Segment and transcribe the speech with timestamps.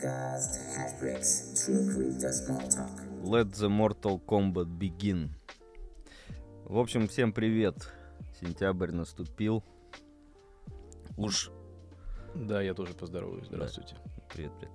[0.00, 3.02] Podcast Hashbricks True Crypto Small Talk.
[3.22, 5.28] Let the Mortal Kombat begin.
[6.64, 7.92] В общем, всем привет.
[8.40, 9.62] Сентябрь наступил.
[11.18, 11.50] Уж
[12.34, 13.46] Да, я тоже поздороваюсь.
[13.46, 13.96] Здравствуйте.
[14.32, 14.74] привет, привет.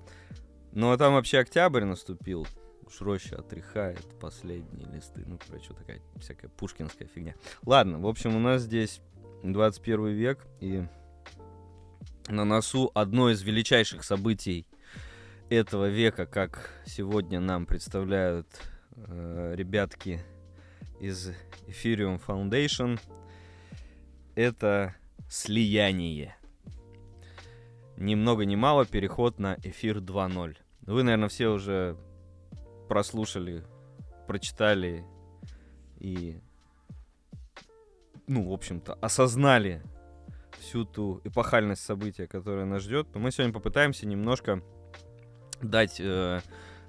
[0.73, 2.45] Ну а там вообще октябрь наступил.
[2.85, 5.23] Уж роща отряхает последние листы.
[5.25, 7.33] Ну, короче, вот такая всякая пушкинская фигня.
[7.63, 9.01] Ладно, в общем, у нас здесь
[9.41, 10.85] 21 век, и
[12.27, 14.67] на носу одно из величайших событий
[15.49, 18.47] этого века, как сегодня нам представляют
[18.95, 20.21] э, ребятки
[20.99, 21.29] из
[21.67, 22.99] Ethereum Foundation,
[24.35, 24.95] это
[25.29, 26.35] слияние.
[27.97, 30.57] Ни много ни мало переход на эфир 2.0.
[30.81, 31.97] Вы, наверное, все уже
[32.89, 33.63] прослушали,
[34.27, 35.05] прочитали
[35.99, 36.39] и,
[38.27, 39.81] ну, в общем-то, осознали
[40.59, 43.07] всю ту эпохальность события, которое нас ждет.
[43.13, 44.61] Но мы сегодня попытаемся немножко
[45.61, 46.41] дать э,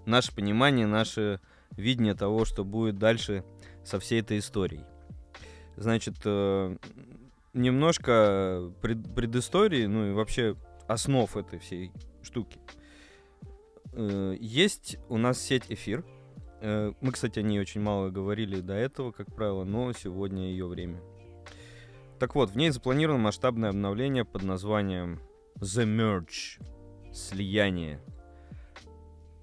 [0.04, 1.40] наше понимание, наше
[1.76, 3.44] видение того, что будет дальше
[3.84, 4.84] со всей этой историей.
[5.76, 6.76] Значит, э,
[7.52, 10.56] немножко пред, предыстории, ну и вообще
[10.86, 12.58] основ этой всей штуки.
[13.92, 16.04] Э, есть у нас сеть эфир.
[16.60, 20.66] Э, мы, кстати, о ней очень мало говорили до этого, как правило, но сегодня ее
[20.66, 21.00] время.
[22.18, 25.20] Так вот, в ней запланировано масштабное обновление под названием
[25.56, 26.62] The Merge.
[27.12, 28.00] Слияние.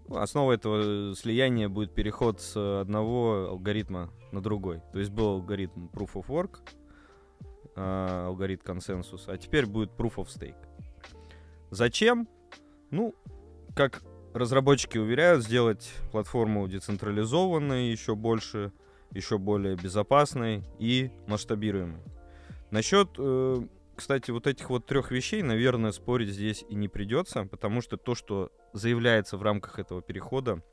[0.10, 4.82] Основой этого слияния будет переход с одного алгоритма на другой.
[4.92, 6.60] То есть был алгоритм Proof of Work,
[7.76, 10.56] а, алгоритм консенсус, а теперь будет Proof of Stake.
[11.72, 12.28] Зачем?
[12.92, 13.16] Ну,
[13.76, 18.72] как разработчики уверяют, сделать платформу децентрализованной еще больше,
[19.12, 22.02] еще более безопасной и масштабируемой.
[22.72, 27.82] Насчет, э, кстати, вот этих вот трех вещей, наверное, спорить здесь и не придется, потому
[27.82, 30.64] что то, что заявляется в рамках этого перехода,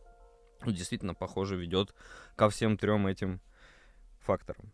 [0.64, 1.94] ну, действительно, похоже, ведет
[2.36, 3.40] ко всем трем этим
[4.20, 4.72] факторам.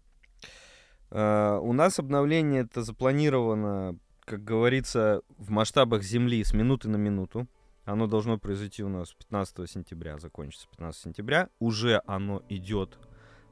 [1.11, 7.47] Э, у нас обновление это запланировано, как говорится, в масштабах Земли с минуты на минуту.
[7.85, 11.49] Оно должно произойти у нас 15 сентября, закончится 15 сентября.
[11.61, 12.99] Уже оно идет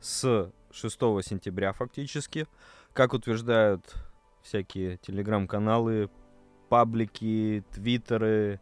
[0.00, 2.48] с 6 сентября фактически.
[2.92, 3.94] Как утверждают
[4.44, 6.10] всякие телеграм-каналы,
[6.68, 8.60] паблики, твиттеры,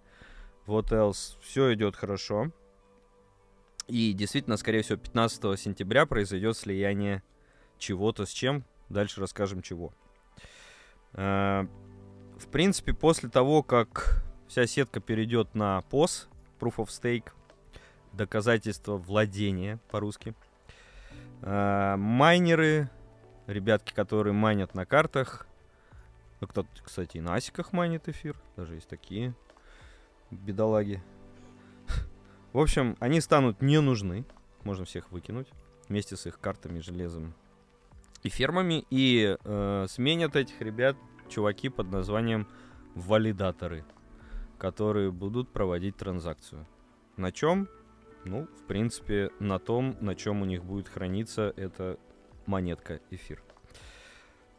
[0.64, 2.50] вот else, все идет хорошо.
[3.88, 7.22] И действительно, скорее всего, 15 сентября произойдет слияние
[7.78, 8.64] чего-то с чем.
[8.88, 9.92] Дальше расскажем чего.
[11.12, 11.66] Э,
[12.38, 16.28] В принципе, после того, как вся сетка перейдет на POS,
[16.60, 17.32] Proof of Stake,
[18.12, 20.34] доказательство владения по-русски,
[21.40, 22.88] э, майнеры,
[23.46, 25.46] ребятки, которые майнят на картах,
[26.42, 29.32] ну, кто-то, кстати, и на асиках майнит эфир, даже есть такие
[30.32, 31.00] бедолаги.
[32.52, 34.24] В общем, они станут не нужны,
[34.64, 35.48] можно всех выкинуть
[35.88, 37.32] вместе с их картами, железом
[38.24, 40.96] и фермами, и э, сменят этих ребят
[41.28, 42.48] чуваки под названием
[42.96, 43.84] валидаторы,
[44.58, 46.66] которые будут проводить транзакцию.
[47.16, 47.68] На чем?
[48.24, 52.00] Ну, в принципе, на том, на чем у них будет храниться эта
[52.46, 53.40] монетка эфир.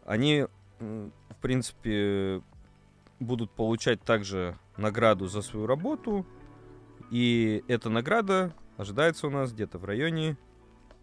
[0.06, 0.48] Они,
[1.44, 2.42] принципе,
[3.20, 6.26] будут получать также награду за свою работу.
[7.12, 10.38] И эта награда ожидается у нас где-то в районе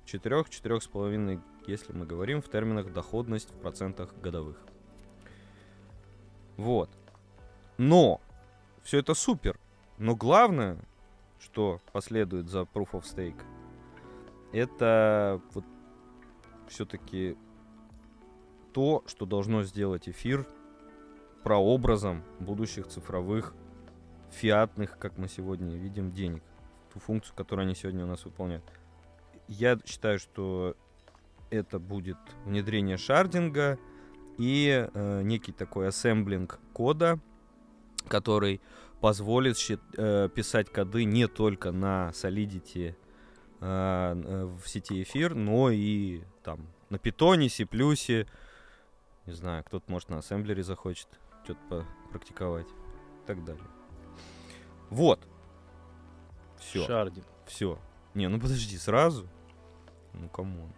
[0.06, 4.56] 4-4,5, если мы говорим в терминах доходность в процентах годовых.
[6.56, 6.88] Вот.
[7.76, 8.22] Но
[8.82, 9.60] все это супер.
[9.98, 10.78] Но главное,
[11.38, 13.42] что последует за Proof of Stake,
[14.52, 15.64] это вот
[16.68, 17.36] все-таки
[18.72, 20.46] то, что должно сделать эфир
[21.42, 23.54] прообразом будущих цифровых
[24.30, 26.42] фиатных, как мы сегодня видим, денег.
[26.92, 28.64] Ту функцию, которую они сегодня у нас выполняют.
[29.48, 30.76] Я считаю, что
[31.50, 33.78] это будет внедрение шардинга
[34.38, 37.18] и э, некий такой ассемблинг кода,
[38.08, 38.60] который
[39.00, 42.94] позволит щи- э, писать коды не только на Solidity э,
[43.60, 47.66] э, в сети эфир, но и там на питоне, C++,
[49.26, 51.08] не знаю, кто-то может на ассемблере захочет
[51.44, 53.66] что-то практиковать и так далее.
[54.90, 55.26] Вот.
[56.58, 56.84] Все.
[56.86, 57.26] Шардинг.
[57.46, 57.78] Все.
[58.14, 59.26] Не, ну подожди, сразу?
[60.12, 60.72] Ну, come on.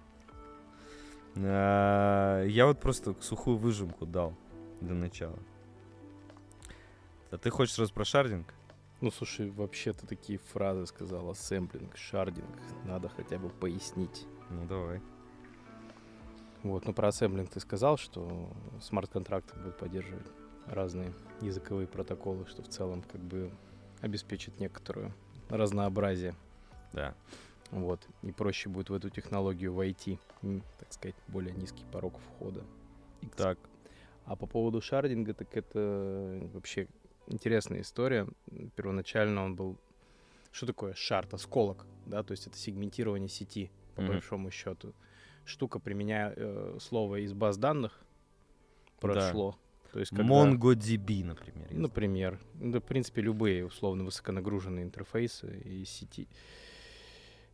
[1.37, 4.35] А, Я вот просто сухую выжимку дал
[4.81, 5.39] для начала.
[7.31, 8.53] А ты хочешь раз про шардинг?
[9.01, 11.31] Ну, слушай, вообще ты такие фразы сказал.
[11.31, 12.47] Ассемблинг, шардинг.
[12.85, 14.27] Надо хотя бы пояснить.
[14.51, 15.01] Ну, давай.
[16.63, 18.49] Вот, ну про ассемблинг ты сказал, что
[18.81, 20.27] смарт-контракты будут поддерживать
[20.67, 23.51] разные языковые протоколы, что в целом как бы
[24.01, 25.13] обеспечит некоторую
[25.49, 26.35] разнообразие.
[26.93, 27.15] Да.
[27.71, 28.07] Вот.
[28.23, 30.19] И проще будет в эту технологию войти,
[30.79, 32.63] так сказать, более низкий порог входа.
[33.37, 33.59] Так.
[34.25, 36.87] А по поводу шардинга, так это вообще
[37.27, 38.29] интересная история.
[38.77, 39.77] Первоначально он был...
[40.53, 41.33] Что такое шард?
[41.33, 42.23] Осколок, да?
[42.23, 44.13] То есть это сегментирование сети, по Мгм.
[44.13, 44.93] большому счету.
[45.45, 48.01] Штука, применяя э, слово из баз данных,
[49.01, 49.57] прошло.
[49.93, 50.25] То есть когда...
[50.25, 51.69] MongoDB, например.
[51.71, 52.41] Например.
[52.55, 56.29] Да, в принципе, любые условно высоконагруженные интерфейсы и сети.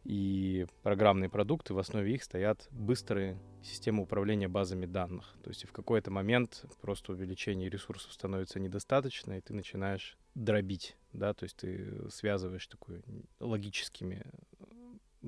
[0.04, 5.34] И программные продукты, в основе их стоят быстрые системы управления базами данных.
[5.42, 11.34] То есть в какой-то момент просто увеличение ресурсов становится недостаточно, и ты начинаешь дробить, да,
[11.34, 13.02] то есть ты связываешь такой
[13.40, 14.24] логическими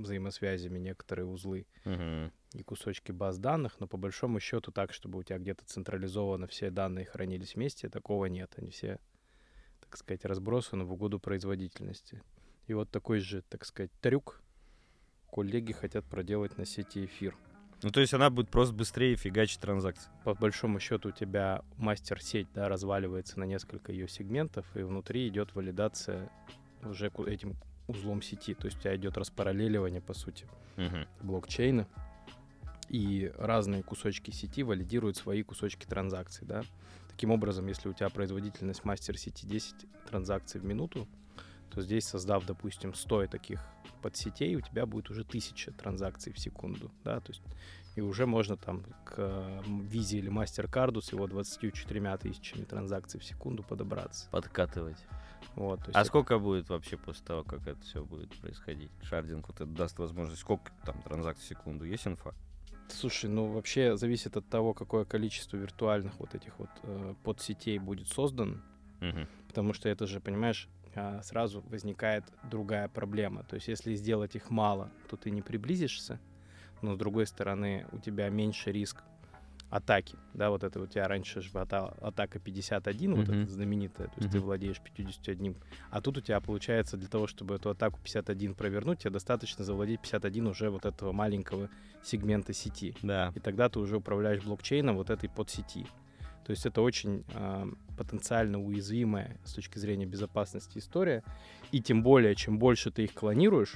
[0.03, 2.33] взаимосвязями некоторые узлы Мгм.
[2.55, 6.71] и кусочки баз данных, но по большому счету так, чтобы у тебя где-то централизованно все
[6.71, 8.53] данные хранились вместе, такого нет.
[8.57, 8.99] Они все,
[9.81, 12.23] так сказать, разбросаны в угоду производительности.
[12.67, 14.43] И вот такой же, так сказать, трюк
[15.33, 17.37] коллеги хотят проделать на сети эфир.
[17.83, 20.11] Ну, то есть она будет просто быстрее фигачить транзакции.
[20.25, 25.55] По большому счету у тебя мастер-сеть да, разваливается на несколько ее сегментов, и внутри идет
[25.55, 26.31] валидация
[26.83, 27.57] уже этим
[27.91, 28.55] узлом сети.
[28.55, 30.47] То есть у тебя идет распараллеливание, по сути,
[30.77, 31.07] Мгм.
[31.23, 31.87] блокчейна,
[32.89, 36.63] и разные кусочки сети валидируют свои кусочки транзакций, да.
[37.09, 41.07] Таким образом, если у тебя производительность мастер сети 10 транзакций в минуту,
[41.71, 43.63] то здесь, создав, допустим, 100 таких
[44.03, 47.43] подсетей, у тебя будет уже 1000 транзакций в секунду, да, то есть
[47.97, 53.63] и уже можно там к визе или мастер-карду с его 24 тысячами транзакций в секунду
[53.63, 54.29] подобраться.
[54.31, 54.99] Подкатывать.
[55.55, 58.91] Вот, А это- сколько будет вообще после того, как это все будет происходить?
[59.03, 61.85] Шардинг вот это даст возможность, сколько там транзакций в секунду?
[61.85, 62.35] Есть инфа?
[62.89, 68.09] Слушай, ну вообще зависит от того, какое количество виртуальных вот этих вот э, подсетей будет
[68.09, 68.63] создан,
[69.01, 69.29] Мгм.
[69.49, 73.45] потому что это же, понимаешь, а, сразу возникает другая проблема.
[73.45, 76.19] То есть если сделать их мало, то ты не приблизишься,
[76.83, 79.05] но с другой стороны у тебя меньше риск
[79.71, 83.43] атаки, да, вот это у тебя раньше же ата- атака 51, вот Мгм.
[83.43, 84.47] эта знаменитая, то есть ты Мгм.
[84.47, 85.57] владеешь 51,
[85.91, 90.01] а тут у тебя получается для того, чтобы эту атаку 51 провернуть, тебе достаточно завладеть
[90.01, 91.71] 51 уже вот этого маленького
[92.03, 92.95] сегмента сети.
[93.03, 93.33] Да.
[93.37, 95.87] И тогда ты уже управляешь блокчейном вот этой подсети.
[96.45, 101.23] То есть это очень а, потенциально уязвимая с точки зрения безопасности история.
[101.71, 103.75] И тем более, чем больше ты их клонируешь,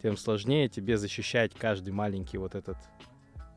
[0.00, 2.78] тем сложнее тебе защищать каждый маленький вот этот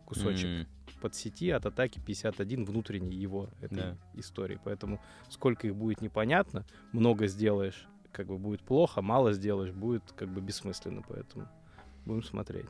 [0.05, 0.67] кусочек М.
[1.01, 3.97] подсети от атаки 51 внутренней его этой Да.
[4.13, 4.59] истории.
[4.63, 4.99] Поэтому
[5.29, 6.63] сколько их будет непонятно,
[6.93, 11.01] много сделаешь, как бы будет плохо, мало сделаешь, будет как бы бессмысленно.
[11.07, 11.47] Поэтому
[12.05, 12.67] будем смотреть.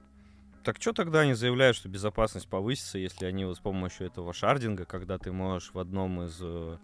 [0.63, 4.85] Так что тогда они заявляют, что безопасность повысится, если они вот с помощью этого шардинга,
[4.85, 6.77] когда ты можешь в одном из э,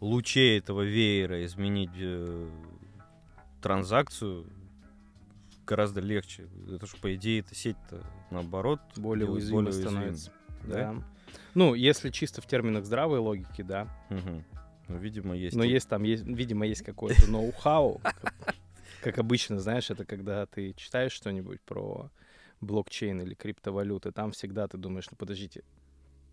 [0.00, 2.48] лучей этого веера изменить э,
[3.60, 4.46] транзакцию,
[5.66, 6.46] гораздо легче.
[6.70, 9.72] Это же, по идее, эта сеть-то наоборот Более уязвимой.
[9.72, 10.30] становится.
[10.68, 10.92] Да?
[10.94, 11.02] Да.
[11.54, 13.88] Ну, если чисто в терминах здравой логики, да.
[14.10, 14.44] Мгм.
[14.88, 15.56] Ну, видимо, есть.
[15.56, 18.00] Но есть там, есть, видимо, есть какое-то ноу-хау.
[18.04, 18.34] Как,
[19.02, 22.10] как обычно, знаешь, это когда ты читаешь что-нибудь про
[22.60, 25.62] блокчейн или криптовалюты, там всегда ты думаешь, ну подождите,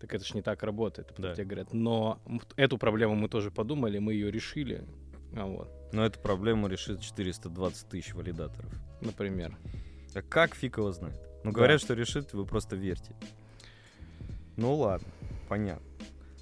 [0.00, 1.08] так это ж не так работает.
[1.08, 1.34] Потом Да.
[1.34, 2.18] тебе говорят, но
[2.56, 4.84] эту проблему мы тоже подумали, мы ее решили.
[5.36, 8.72] А вот, Но эту проблему решит 420 тысяч валидаторов.
[9.02, 9.56] например.
[10.14, 11.20] А как фиг его знает?
[11.44, 11.56] Ну, Да.
[11.56, 13.14] говорят, что решит, вы просто верьте.
[14.56, 15.08] Ну ладно,
[15.48, 15.86] понятно.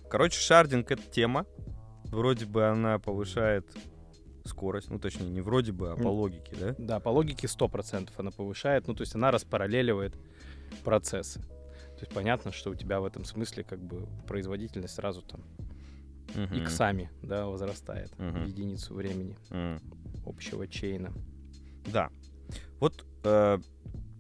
[0.09, 1.47] Короче, шардинг— это тема.
[2.07, 3.67] Вроде бы она повышает
[4.45, 4.91] скорость.
[4.91, 6.75] Ну, точнее, не вроде бы, а по логике, да?
[6.79, 10.17] Да, по логике 100% она повышает, ну, то есть она распараллеливает
[10.83, 11.41] процессы.
[11.41, 15.43] То есть понятно, что у тебя в этом смысле как бы производительность сразу там
[16.35, 16.57] Мгм.
[16.57, 19.81] иксами, да, возрастает в единицу времени М.
[20.25, 21.13] общего чейна.
[21.87, 22.11] Да.
[22.81, 23.59] Вот, э,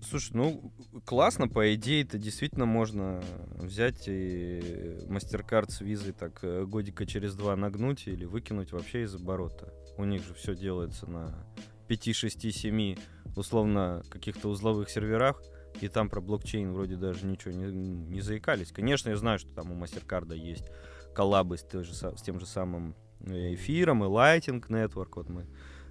[0.03, 0.73] слушай, ну,
[1.05, 3.23] классно, по идее, это действительно можно
[3.57, 9.15] взять и MasterCard с визой так э, годика через два нагнуть или выкинуть вообще из
[9.15, 9.73] оборота.
[9.97, 11.47] У них же все делается на
[11.89, 12.97] 5, 6, 7
[13.37, 15.43] условно каких-то узловых серверах,
[15.81, 18.73] и там про блокчейн вроде даже ничего не, не заикались.
[18.73, 20.69] Конечно, я знаю, что там у MasterCard есть
[21.15, 25.47] коллабы с, же с тем же самым э, эфиром и Lightning Network, вот мы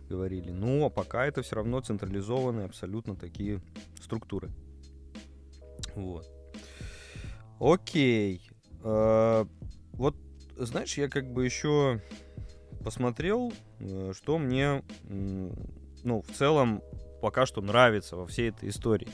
[0.10, 0.52] говорили.
[0.52, 3.62] Но пока это все равно централизованные абсолютно такие
[4.02, 4.50] структуры.
[5.96, 6.28] Вот.
[7.60, 8.50] Окей.
[8.84, 9.46] Э,
[9.94, 10.16] Вот,
[10.56, 12.02] знаешь, я как бы еще
[12.84, 16.82] посмотрел, э, что мне, ну, в целом
[17.22, 19.10] пока что нравится во всей этой истории.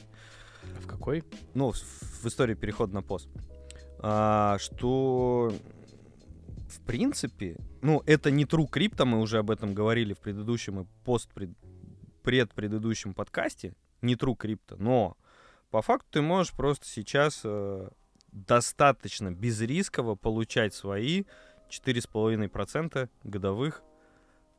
[0.78, 1.24] А в какой?
[1.54, 3.28] Ну, в, в истории перехода на пост.
[4.00, 5.52] А, что
[6.68, 10.86] в принципе, ну, это не true крипто, мы уже об этом говорили в предыдущем и
[11.04, 11.30] пост
[12.24, 15.16] предпредыдущем подкасте, не true крипто, но
[15.70, 17.90] по факту ты можешь просто сейчас э,
[18.32, 21.26] достаточно безрисково получать свои
[21.70, 23.84] 4,5% годовых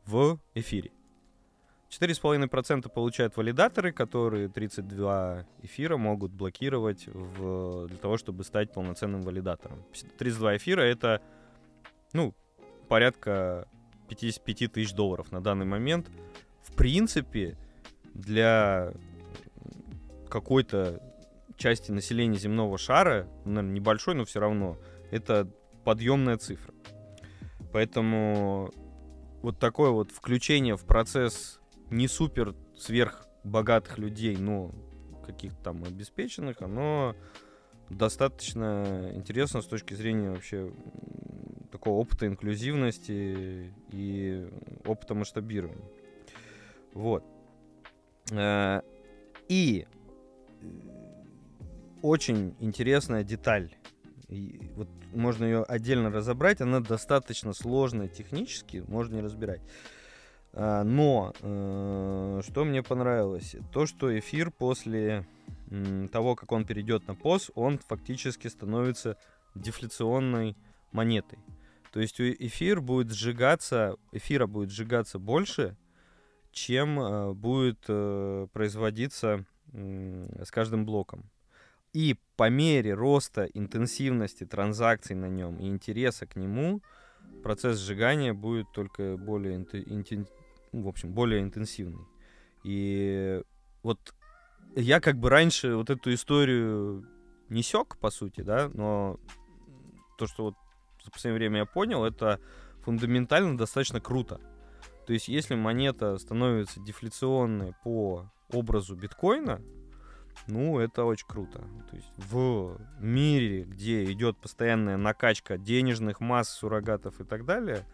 [0.05, 0.93] в эфире.
[1.91, 9.85] 4,5% получают валидаторы, которые 32 эфира могут блокировать в, для того, чтобы стать полноценным валидатором.
[10.17, 11.21] 32 эфира— это,
[12.13, 12.33] ну,
[12.89, 13.69] порядка
[14.09, 16.09] 55 тысяч долларов на данный момент.
[16.63, 17.57] В принципе,
[18.15, 18.93] для
[20.29, 21.03] какой-то
[21.57, 24.77] части населения земного шара, наверное, небольшой, но все равно,
[25.11, 25.51] это
[25.85, 26.75] подъемная цифра.
[27.73, 28.71] Поэтому
[29.43, 34.73] вот такое вот включение в процесс не супер сверх богатых людей, но
[35.25, 37.15] каких-то там обеспеченных, оно
[37.91, 40.73] достаточно интересно с точки зрения вообще
[41.87, 44.49] такого опыта инклюзивности и
[44.85, 45.89] опыта масштабирования.
[46.93, 47.25] Вот.
[48.33, 48.81] Э,
[49.49, 49.87] и
[52.03, 53.71] очень интересная деталь.
[54.75, 59.61] Вот можно ее отдельно разобрать, она достаточно сложная технически, можно не разбирать.
[60.53, 63.55] А, но э, что мне понравилось?
[63.73, 65.25] То, что эфир после
[66.11, 69.17] того, как он перейдет на POS, он фактически становится
[69.55, 70.57] дефляционной
[70.91, 71.39] монетой.
[71.93, 75.77] То есть эфир будет сжигаться, эфира будет сжигаться больше,
[76.53, 81.29] чем э, будет э, производиться с каждым блоком.
[81.93, 86.83] И по мере роста интенсивности транзакций на нем и интереса к нему,
[87.43, 90.27] процесс сжигания будет только более интен,
[90.73, 92.05] ну, в общем, более интенсивный.
[92.65, 93.43] И
[93.83, 94.15] вот
[94.75, 97.07] я как бы раньше вот эту историю
[97.49, 99.19] не сёк, по сути, да, но
[100.19, 100.55] то, что вот
[101.07, 102.39] за последнее время я понял, это
[102.83, 104.41] фундаментально достаточно круто.
[105.07, 109.63] То есть, если монета становится дефляционной по образу биткоина,
[110.49, 111.61] ну, это очень круто.
[111.91, 117.87] То есть в мире, где идет постоянная накачка денежных масс, суррогатов и так далее,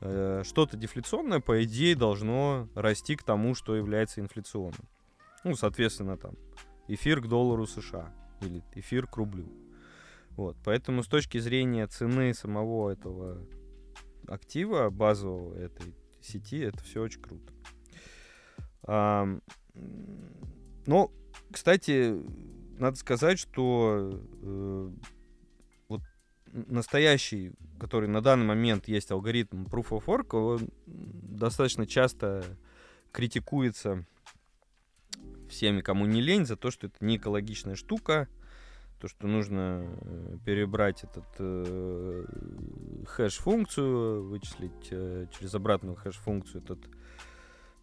[0.00, 4.88] Э, что-то дефляционное, по идее, должно расти к тому, что является инфляционным.
[5.44, 6.34] Ну, соответственно, там,
[6.88, 9.46] эфир к доллару США или эфир к рублю.
[10.36, 13.46] Вот, поэтому с точки зрения цены самого этого
[14.26, 17.52] актива, базового этой сети, это все очень круто.
[18.84, 19.26] А,
[20.86, 21.12] ну,
[21.50, 22.14] кстати,
[22.78, 24.10] надо сказать, что
[24.42, 24.90] э,
[26.52, 32.44] настоящий, который на данный момент есть алгоритм Proof of Work, он достаточно часто
[33.12, 34.06] критикуется
[35.48, 38.28] всеми, кому не лень, за то, что это не экологичная штука,
[39.00, 42.24] то, что нужно э, перебрать этот э,
[43.06, 46.78] хэш-функцию, вычислить э, через обратную хэш-функцию этот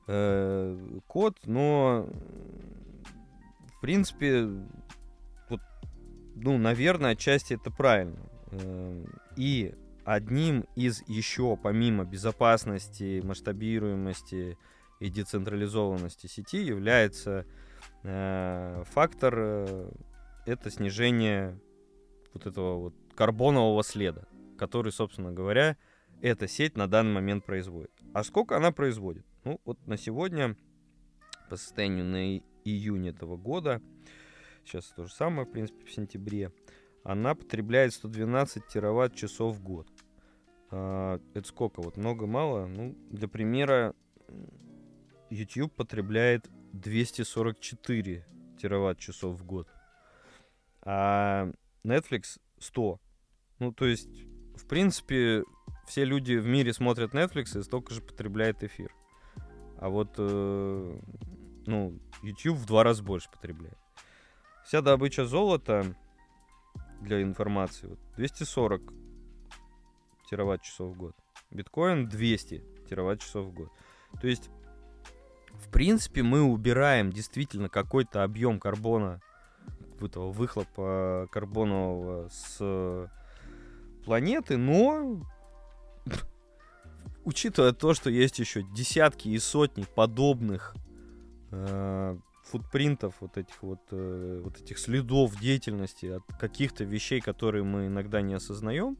[0.07, 2.07] э, код, но
[3.77, 4.47] в принципе,
[5.49, 5.61] вот,
[6.35, 8.19] ну, наверное, отчасти это правильно.
[8.51, 9.05] Эм,
[9.35, 14.57] и одним из еще, помимо безопасности, масштабируемости
[14.99, 17.45] и децентрализованности сети, является
[18.03, 19.91] э, фактор э,
[20.47, 21.59] это снижение
[22.33, 24.23] вот этого вот карбонового следа,
[24.57, 25.77] который, собственно говоря,
[26.21, 27.91] эта сеть на данный момент производит.
[28.13, 29.25] А сколько она производит?
[29.43, 30.55] Ну, вот на сегодня,
[31.49, 33.81] по состоянию на июнь этого года,
[34.63, 36.51] сейчас то же самое, в принципе, в сентябре,
[37.03, 39.87] она потребляет 112 тераватт-часов в год.
[40.71, 41.81] А, это сколько?
[41.81, 42.67] Вот много-мало?
[42.67, 43.93] Ну, для примера,
[45.29, 48.25] YouTube потребляет 244
[48.59, 49.67] тераватт-часов в год.
[50.89, 51.51] А
[51.83, 53.01] Netflix 100.
[53.59, 54.07] Ну, то есть,
[54.55, 55.43] в принципе,
[55.85, 58.95] все люди в мире смотрят Netflix и столько же потребляет эфир.
[59.79, 60.99] А вот, э,
[61.65, 63.77] ну, YouTube в два раза больше потребляет.
[64.63, 65.93] Вся добыча золота
[67.01, 67.87] для информации.
[67.87, 68.81] Вот 240
[70.29, 71.15] тераватт-часов в год.
[71.51, 73.71] Биткоин 200 тераватт-часов в год.
[74.21, 74.49] То есть,
[75.55, 79.21] в принципе, мы убираем действительно какой-то объем карбона,
[80.03, 83.09] этого выхлопа карбонового с
[84.05, 85.21] планеты, но
[87.25, 90.75] учитывая то, что есть еще десятки и сотни подобных
[91.51, 97.87] э, футпринтов, вот этих вот, э, вот этих следов деятельности от каких-то вещей, которые мы
[97.87, 98.97] иногда не осознаем,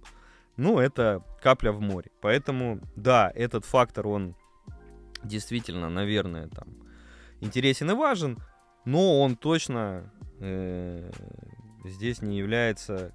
[0.58, 2.12] ну, это капля в море.
[2.20, 4.36] Поэтому, да, этот фактор, он
[5.24, 6.68] действительно, наверное, там
[7.40, 8.40] интересен и важен,
[8.86, 11.12] но он точно э,
[11.86, 13.14] здесь не является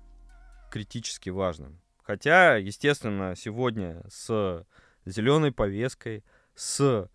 [0.71, 1.81] критически важным.
[2.02, 4.67] Хотя, естественно, сегодня с
[5.05, 6.25] зеленой повесткой,
[6.55, 7.09] с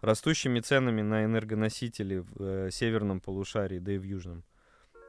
[0.00, 4.42] растущими ценами на энергоносители в э, северном полушарии, да и в южном,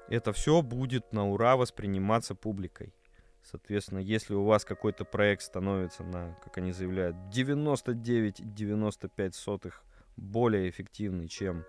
[0.08, 2.94] это все будет на ура восприниматься публикой.
[3.42, 9.74] Соответственно, если у вас какой-то проект становится на, как они заявляют, 99,95
[10.16, 11.66] более эффективный, чем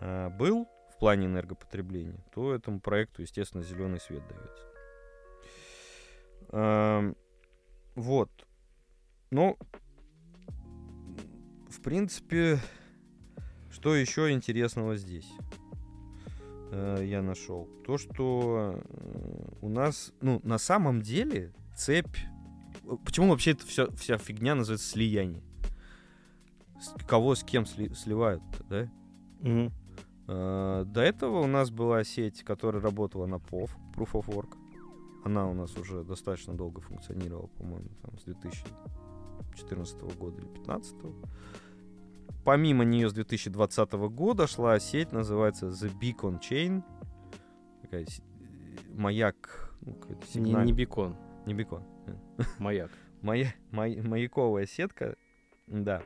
[0.00, 4.66] э, был в плане энергопотребления, то этому проекту, естественно, зеленый свет дается.
[6.52, 7.12] Э,
[7.94, 8.30] вот.
[9.30, 9.58] Ну,
[11.68, 12.58] в принципе,
[13.70, 15.30] что еще интересного здесь?
[16.72, 17.68] э, я нашел.
[17.86, 22.16] То, что э, у нас, ну, на самом деле цепь...
[22.84, 25.42] э, Почему вообще это вся, вся фигня называется слияние?
[26.80, 28.90] С- кого с кем сли- сливают, да?
[29.40, 29.72] Мгм.
[30.28, 34.56] Э, До этого у нас была сеть, которая работала на POV, Proof of Work.
[35.24, 40.94] Она у нас уже достаточно долго функционировала, по-моему, там, с 2014 года или 2015.
[42.44, 46.82] Помимо нее с 2020 года шла сеть, называется The Beacon Chain.
[47.82, 48.06] Такая э,
[48.94, 49.74] маяк.
[49.80, 49.96] ну,
[50.34, 51.82] Не, не бекон, не бекон.
[52.58, 52.90] маяк.
[53.22, 55.16] Мая- май- маяковая сетка,
[55.66, 56.02] да,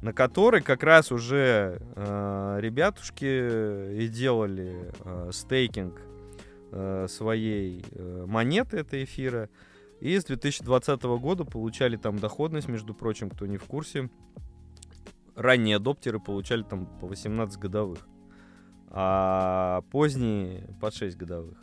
[0.00, 6.00] на которой как раз уже э, ребятушки и делали э, стейкинг
[6.70, 9.48] э, своей э, монеты этой эфира.
[10.00, 14.10] И с 2020 года получали там доходность, между прочим, кто не в курсе.
[15.36, 18.06] Ранние адоптеры получали там по 18 годовых,
[18.88, 21.58] а поздние под 6 годовых.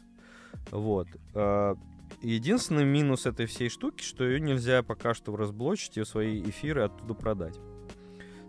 [0.72, 1.08] Вот.
[1.34, 1.76] Э,
[2.22, 7.14] Единственный минус этой всей штуки, что ее нельзя пока что разблочить и свои эфиры оттуда
[7.14, 7.58] продать.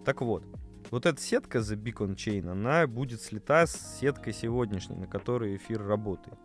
[0.05, 0.45] Так вот,
[0.91, 5.87] вот эта сетка The Beacon Chain, она будет слита с сеткой сегодняшней, на которой эфир
[5.87, 6.39] работает.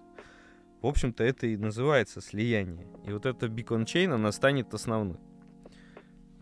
[0.81, 2.87] В общем-то, это и называется слияние.
[3.05, 5.17] И вот эта Beacon Chain, она станет основной.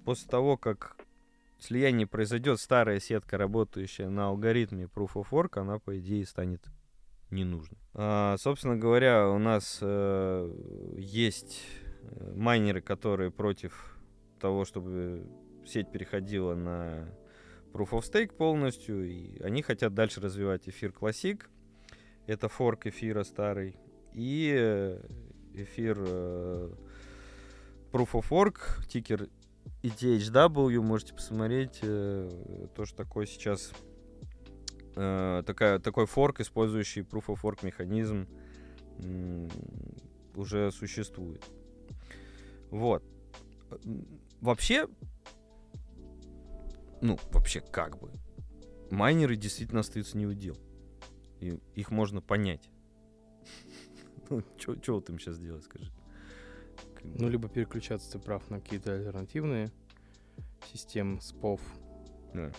[0.04, 0.98] После того, как
[1.60, 6.66] слияние произойдет, старая сетка, работающая на алгоритме Proof of Work, она, по идее, станет
[7.30, 7.80] не нужной.
[7.94, 11.62] А, собственно говоря, у нас э, есть
[12.02, 13.98] э, майнеры, которые против
[14.40, 15.26] того, чтобы
[15.66, 17.08] сеть переходила на
[17.74, 21.42] Proof of Stake полностью, и они хотят дальше развивать эфир Classic.
[22.28, 23.76] Это форк эфира старый.
[24.14, 25.00] И э,
[25.54, 26.70] эфир э,
[27.92, 29.28] Proof of Work, тикер
[29.82, 31.80] ETHW, можете посмотреть.
[31.82, 32.30] э,
[32.76, 33.74] то, что такое сейчас
[34.96, 38.28] э, такая, такой форк, использующий Proof of Work механизм,
[40.36, 41.44] уже существует.
[42.70, 43.04] Вот.
[44.42, 44.88] Вообще,
[47.04, 48.12] ну, вообще как бы,
[48.90, 50.58] майнеры действительно остаются не у дел.
[51.42, 52.70] И их можно понять.
[54.30, 55.92] Ну, что вот им сейчас делать, скажи?
[57.04, 59.70] Ну, либо переключаться, ты прав, на какие-то альтернативные
[60.72, 61.60] системы СПОВ,
[62.34, 62.52] да.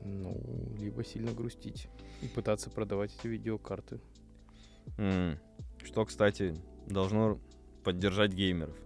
[0.00, 1.88] ну, либо сильно грустить
[2.22, 4.00] и пытаться продавать эти видеокарты.
[4.96, 7.38] Что, кстати, должно
[7.84, 8.76] поддержать геймеров.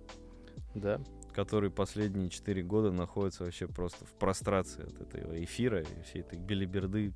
[0.75, 1.01] Да,
[1.39, 6.37] которые последние 4 года находятся вообще просто в прострации от этого эфира и всей этой
[6.37, 7.13] белиберды.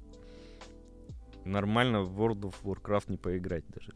[1.44, 3.92] Нормально в World of Warcraft не поиграть даже.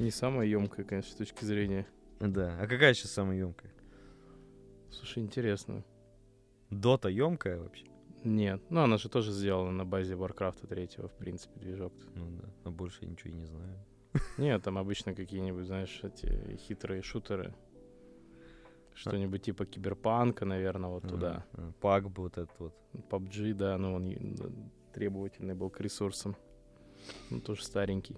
[0.00, 1.86] не самая емкая, конечно, с точки зрения.
[2.18, 2.58] Да.
[2.60, 3.72] А какая сейчас самая емкая?
[4.90, 5.84] Слушай, интересно.
[6.70, 7.86] Дота емкая вообще?
[8.24, 11.92] Нет, ну она же тоже сделана на базе Warcraft 3, в принципе, движок.
[12.16, 12.48] Ну да.
[12.64, 13.86] А больше я ничего и не знаю.
[14.36, 17.54] Нет, там обычно какие-нибудь, знаешь, эти хитрые шутеры.
[18.94, 21.44] Что-нибудь типа киберпанка, наверное, вот туда.
[21.80, 22.74] Пак бы вот этот вот.
[23.10, 24.14] PUBG, да, ну он
[24.92, 26.36] требовательный был к ресурсам.
[27.30, 28.16] Ну, тоже старенький.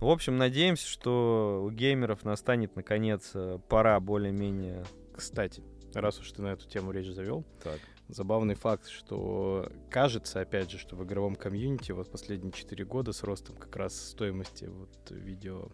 [0.00, 4.84] В общем, надеемся, что у геймеров настанет наконец э, пора более-менее...
[5.14, 5.62] Кстати,
[5.94, 7.80] раз уж ты на эту тему речь завел, Так.
[8.08, 13.22] забавный факт, что кажется, опять же, что в игровом комьюнити вот последние 4 года с
[13.22, 15.68] ростом как раз стоимости вот видео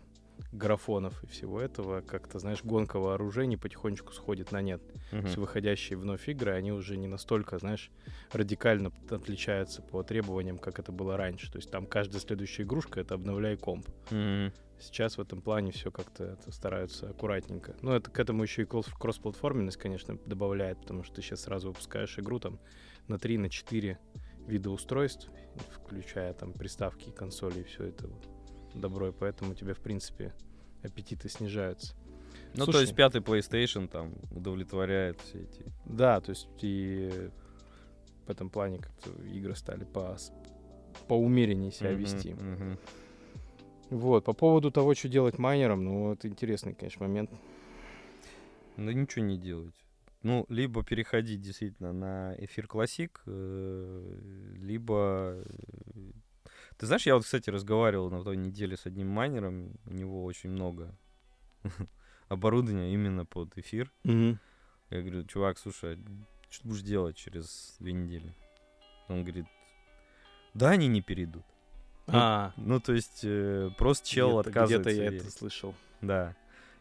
[0.53, 4.83] графонов и всего этого, как-то, знаешь, гонка вооружений потихонечку сходит на нет.
[5.11, 7.91] То есть выходящие вновь игры, они уже не настолько, знаешь,
[8.33, 11.51] радикально отличаются по требованиям, как это было раньше.
[11.51, 13.89] То есть там каждая следующая игрушка— это обновляй комп.
[14.11, 14.53] Мгм.
[14.79, 17.77] Сейчас в этом плане все как-то стараются аккуратненько.
[17.83, 21.69] Ну, это к этому еще и кросс- кроссплатформенность, конечно, добавляет, потому что ты сейчас сразу
[21.69, 22.59] выпускаешь игру там
[23.07, 23.99] на 3, на 4
[24.49, 25.31] вида устройств,
[25.71, 28.29] включая там приставки, консоли и все это вот
[28.81, 30.33] добро, и поэтому у тебя, в принципе,
[30.83, 31.95] аппетиты снижаются.
[32.55, 32.73] Ну, Слушай.
[32.73, 35.65] то есть пятый PlayStation там удовлетворяет все эти...
[35.87, 37.31] Да, то есть и
[38.27, 40.17] в этом плане как-то игры стали по
[41.09, 42.35] поумереннее себя Мгм, вести.
[42.35, 42.79] мгм.
[43.91, 47.31] Вот, по поводу того, что делать майнером, ну, это интересный, конечно, момент.
[48.77, 49.75] Да ничего не делать.
[50.23, 54.19] Ну, либо переходить действительно на эфир классик, э,
[54.61, 55.45] либо...
[56.79, 60.51] Ты знаешь, я вот, кстати, разговаривал на той неделе с одним майнером, у него очень
[60.51, 60.95] много
[62.29, 63.93] оборудования именно под эфир.
[64.05, 65.99] Я говорю, чувак, слушай, а
[66.51, 68.35] что ты будешь делать через две недели?
[69.09, 69.47] Он говорит,
[70.55, 71.45] да, они не перейдут.
[72.09, 75.23] Ну, А, Ну, то есть, э, просто чел где-то- отказывается Где-то я верить.
[75.23, 75.75] это слышал.
[76.03, 76.35] Да.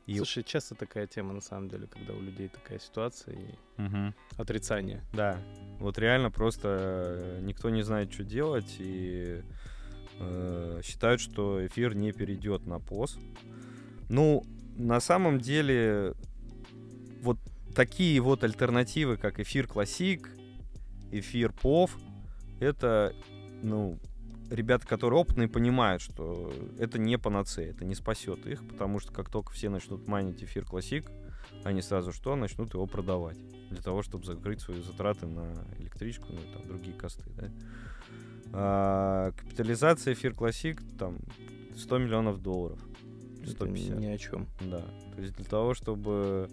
[0.08, 4.14] И- Слушай, часто такая тема, на самом деле, когда у людей такая ситуация и Мгм.
[4.38, 5.04] отрицание.
[5.14, 5.40] Да,
[5.80, 9.42] вот реально просто э, никто не знает, что делать, и
[10.22, 13.18] э, считают, что эфир не перейдет на пост.
[14.10, 14.44] Ну,
[14.76, 16.14] на самом деле,
[17.22, 17.38] вот
[17.76, 20.30] такие вот альтернативы, как эфир классик,
[21.12, 21.98] эфир пов,
[22.60, 23.14] это,
[23.62, 24.00] ну,
[24.50, 29.30] ребята, которые опытные, понимают, что это не панацея, это не спасет их, потому что как
[29.30, 31.10] только все начнут майнить эфир классик,
[31.64, 32.36] они сразу что?
[32.36, 33.38] Начнут его продавать
[33.70, 37.50] для того, чтобы закрыть свои затраты на электричку, ну там другие косты, да.
[38.54, 41.18] А, капитализация эфир классик там
[41.78, 42.80] 100 миллионов долларов.
[43.42, 43.98] Это 150.
[44.00, 44.48] ни о чем.
[44.62, 44.82] Да.
[45.16, 46.50] То есть для того, чтобы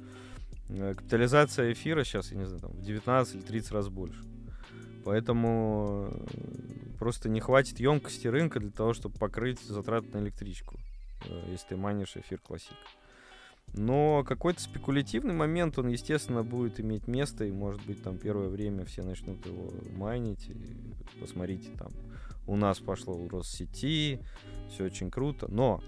[0.68, 4.22] э, капитализация эфира сейчас, я не знаю, там, в 19 или 30 раз больше.
[5.04, 10.76] Поэтому э, просто не хватит емкости рынка для того, чтобы покрыть затраты на электричку,
[11.26, 12.76] э, если ты манишь эфир классик.
[13.74, 18.84] Но какой-то спекулятивный момент, он, естественно, будет иметь место, и, может быть, там первое время
[18.84, 20.48] все начнут его майнить.
[20.48, 21.88] И посмотрите, там
[22.46, 24.20] у нас пошло в Россети,
[24.70, 25.46] все очень круто.
[25.50, 25.82] Но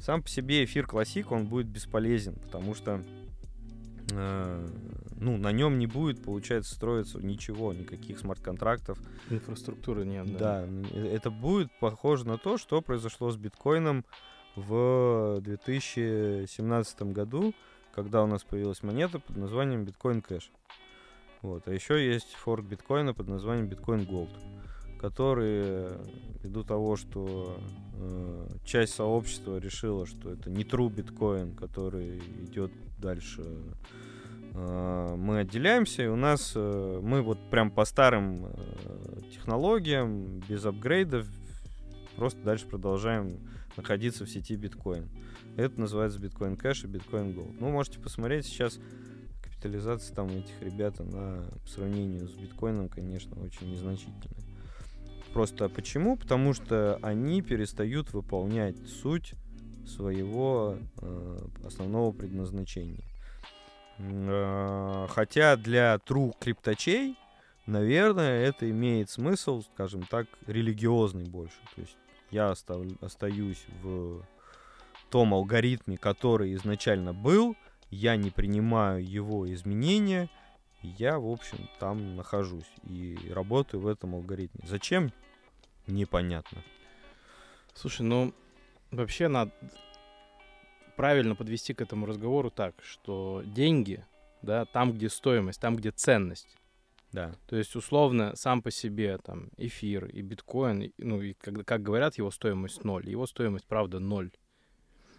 [0.00, 3.02] сам по себе эфир классик, он будет бесполезен, потому что
[4.12, 4.68] э,
[5.16, 8.98] ну, на нем не будет, получается, строиться ничего, никаких смарт-контрактов.
[9.28, 10.38] Инфраструктуры нет, да.
[10.38, 14.04] Да, э, это будет похоже на то, что произошло с биткоином
[14.56, 17.54] в 2017 году,
[17.92, 20.50] когда у нас появилась монета под названием биткоин кэш.
[21.42, 21.66] Вот.
[21.66, 24.30] А еще есть форк биткоина под названием биткоин голд,
[25.00, 25.88] который
[26.42, 27.58] ввиду того, что
[27.94, 33.42] э, часть сообщества решила, что это не true биткоин, который идет дальше,
[34.52, 40.64] э, мы отделяемся, и у нас э, мы вот прям по старым э, технологиям, без
[40.66, 41.26] апгрейдов,
[42.16, 43.38] просто дальше продолжаем
[43.76, 45.08] находиться в сети биткоин.
[45.56, 47.60] Это называется биткоин кэш и биткоин голд.
[47.60, 48.78] Ну, можете посмотреть сейчас
[49.42, 54.44] капитализация там этих ребят, по сравнению с биткоином, конечно, очень незначительная.
[55.32, 56.16] Просто почему?
[56.16, 59.34] Потому что они перестают выполнять суть
[59.86, 63.04] своего э, основного предназначения.
[63.98, 67.16] Э, хотя для true крипточей,
[67.66, 71.58] наверное, это имеет смысл, скажем так, религиозный больше.
[71.74, 71.96] То есть
[72.30, 74.22] я остав- остаюсь в
[75.10, 77.56] том алгоритме, который изначально был,
[77.90, 80.28] я не принимаю его изменения,
[80.82, 84.60] я, в общем, там нахожусь и работаю в этом алгоритме.
[84.66, 85.12] Зачем?
[85.86, 86.62] Непонятно.
[87.74, 88.32] Слушай, ну
[88.90, 89.52] вообще надо
[90.96, 94.04] правильно подвести к этому разговору так, что деньги,
[94.42, 96.56] да, там, где стоимость, там, где ценность.
[97.12, 97.34] Да.
[97.46, 101.82] То есть, условно, сам по себе там эфир и биткоин, и, ну, и как, как
[101.82, 103.08] говорят, его стоимость ноль.
[103.08, 104.30] Его стоимость, правда, ноль.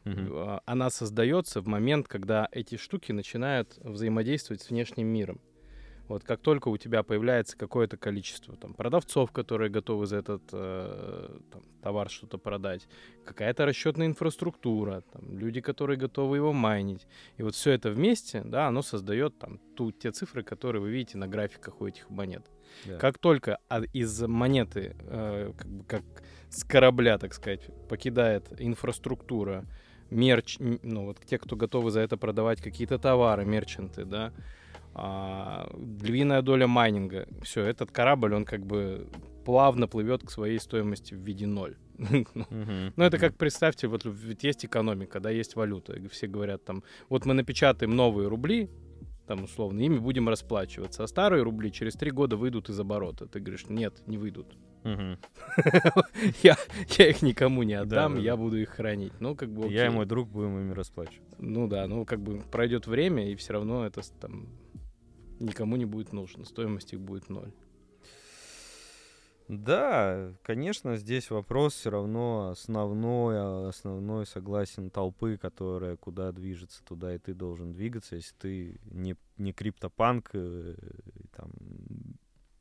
[0.05, 5.41] А, Она создается в момент, когда эти штуки начинают взаимодействовать с внешним миром.
[6.11, 11.39] Вот как только у тебя появляется какое-то количество там, продавцов, которые готовы за этот э,
[11.51, 12.85] там, товар что-то продать,
[13.23, 17.07] какая-то расчетная инфраструктура, там, люди, которые готовы его майнить.
[17.37, 21.17] И вот все это вместе, да, оно создает там ту, те цифры, которые вы видите
[21.17, 22.45] на графиках у этих монет.
[22.85, 22.97] Да.
[22.97, 26.03] Как только а- из монеты, э, как бы как
[26.49, 29.65] с корабля, так сказать, покидает инфраструктура,
[30.09, 34.33] мерч, ну вот те, кто готовы за это продавать какие-то товары, мерчанты, да,
[34.93, 35.69] а,
[36.01, 39.07] львиная доля майнинга, все, этот корабль, он как бы
[39.45, 41.77] плавно плывет к своей стоимости в виде ноль.
[42.33, 42.45] Ну,
[42.95, 45.95] ну, это как представьте, вот ведь есть экономика, да, есть валюта.
[46.09, 48.69] Все говорят там, вот мы напечатаем новые рубли,
[49.27, 53.27] там, условно, ими будем расплачиваться, а старые рубли через три года выйдут из оборота.
[53.27, 54.57] Ты говоришь, нет, не выйдут.
[56.43, 56.57] Я,
[56.97, 59.13] их никому не отдам, да, я буду их хранить.
[59.19, 61.35] Ну, как бы Я и мой друг будем ими расплачиваться.
[61.37, 64.49] Ну да, ну как бы пройдет время, и все равно это там
[65.41, 66.45] никому не будет нужно.
[66.45, 67.51] Стоимость их будет ноль.
[69.47, 77.13] Да, конечно, здесь вопрос все равно основной, а основной согласен толпы, которая куда движется, туда
[77.13, 80.75] и ты должен двигаться, если ты не, не криптопанк, э,
[81.35, 81.51] там,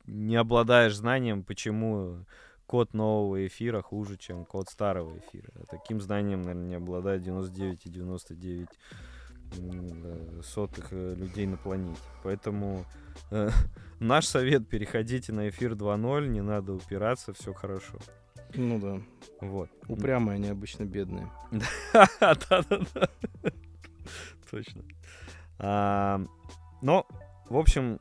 [0.05, 2.25] не обладаешь знанием, почему
[2.65, 5.51] код нового эфира хуже, чем код старого эфира.
[5.69, 8.67] Таким знанием, наверное, не обладает 99,99% м,
[10.43, 11.99] сотых э, людей на планете.
[12.23, 12.85] Поэтому
[13.31, 13.49] э,
[13.99, 17.99] наш совет, переходите на эфир 2.0, не надо упираться, все хорошо.
[18.55, 19.01] Ну да.
[19.39, 19.69] Вот.
[19.87, 21.29] Упрямые они обычно бедные.
[22.19, 23.09] Да-да-да.
[24.49, 24.83] Точно.
[25.59, 26.21] А,
[26.81, 27.07] Но,
[27.49, 27.99] в общем,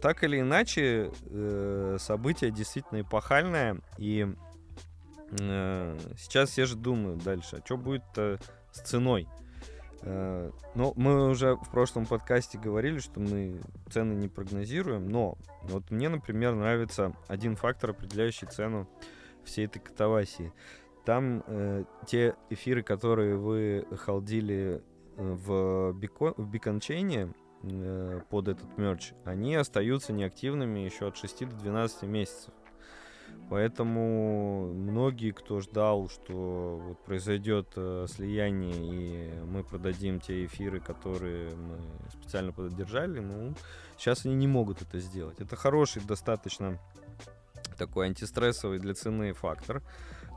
[0.00, 3.78] так или иначе, э, событие действительно эпохальное.
[3.98, 4.26] И
[5.38, 9.28] э, сейчас все же думают дальше, а что будет с ценой?
[10.02, 13.60] Э, Ну, мы уже в прошлом подкасте говорили, что мы
[13.90, 18.88] цены не прогнозируем, но вот мне, например, нравится один фактор, определяющий цену
[19.44, 20.52] всей этой катавасии.
[21.04, 24.82] Там э, те эфиры, которые вы халдили
[25.16, 31.48] э, в, бико, в бикончейне э, под этот мерч, они остаются неактивными еще от 6
[31.48, 32.54] до 12 месяцев.
[33.50, 41.54] Поэтому многие, кто ждал, что вот произойдет э, слияние и мы продадим те эфиры, которые
[41.54, 41.76] мы
[42.10, 43.54] специально поддержали, ну,
[43.98, 45.38] сейчас они не могут это сделать.
[45.38, 46.78] Это хороший достаточно
[47.76, 49.82] такой антистрессовый для цены фактор,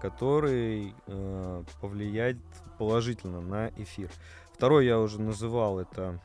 [0.01, 2.37] который э, повлияет
[2.77, 4.09] положительно на эфир.
[4.53, 6.19] Второй я уже называл, это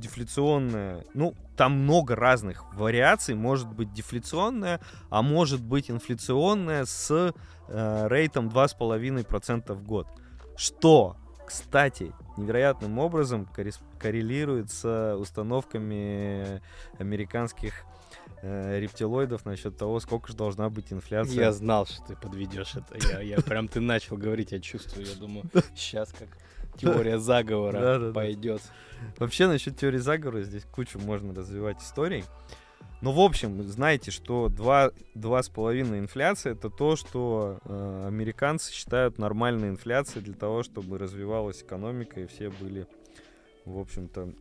[0.00, 1.04] дефляционная.
[1.14, 3.34] Ну, там много разных вариаций.
[3.34, 7.32] Может быть дефляционная, а может быть инфляционная с
[7.68, 10.08] э, рейтом 2,5% в год.
[10.56, 13.48] Что, кстати, невероятным образом
[13.98, 16.60] коррелирует с установками
[16.98, 17.84] американских
[18.42, 21.34] э, рептилоидов насчет того, сколько же должна быть инфляция.
[21.34, 22.96] Я знал, что ты подведешь это.
[23.08, 25.06] Я, я прям ты начал говорить, я чувствую.
[25.06, 26.28] Я думаю, сейчас как
[26.80, 28.62] теория заговора пойдет.
[29.18, 32.24] Вообще, насчет теории заговора здесь кучу можно развивать историй.
[33.00, 39.70] Но, в общем, знаете, что 2, 2,5 инфляция это то, что э, американцы считают нормальной
[39.70, 42.86] инфляцией для того, чтобы развивалась экономика и все были,
[43.64, 44.34] в общем-то,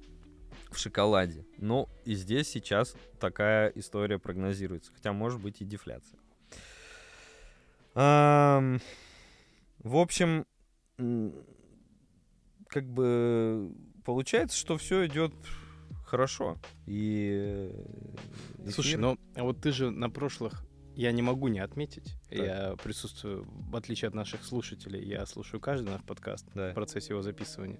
[0.72, 1.46] в шоколаде.
[1.58, 4.92] Ну, и здесь сейчас такая история прогнозируется.
[4.94, 6.20] Хотя, может быть, и дефляция.
[7.96, 8.80] В
[9.84, 10.46] общем,
[12.70, 13.72] как бы
[14.06, 15.34] получается, что все идет
[16.06, 16.58] хорошо.
[16.86, 17.72] И
[18.64, 20.64] э, Слушай, эфир- ну а вот ты же на прошлых
[20.96, 22.16] я не могу не отметить.
[22.30, 22.38] Так.
[22.40, 26.72] Я присутствую, в отличие от наших слушателей, я слушаю каждый наш подкаст Да.
[26.72, 27.80] в процессе его записывания.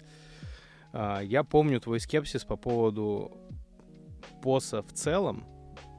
[0.92, 3.36] А, Я помню твой скепсис по поводу
[4.42, 5.44] ПОСа в целом,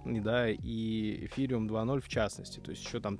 [0.05, 2.59] да, и Ethereum 2.0 в частности.
[2.59, 3.17] То есть еще там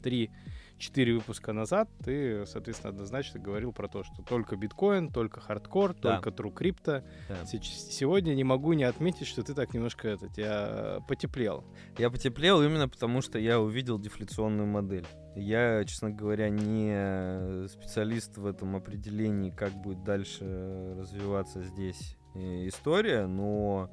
[0.82, 6.20] 3-4 выпуска назад ты, соответственно, однозначно говорил про то, что только биткоин, только хардкор, Да.
[6.20, 7.04] только true крипто.
[7.30, 7.46] Да.
[7.46, 11.64] Сегодня не могу не отметить, что ты так немножко это, тебя потеплел.
[11.98, 15.06] Я потеплел именно потому, что я увидел дефляционную модель.
[15.36, 23.28] Я, честно говоря, не специалист в этом определении, как будет дальше развиваться здесь э, история,
[23.28, 23.90] но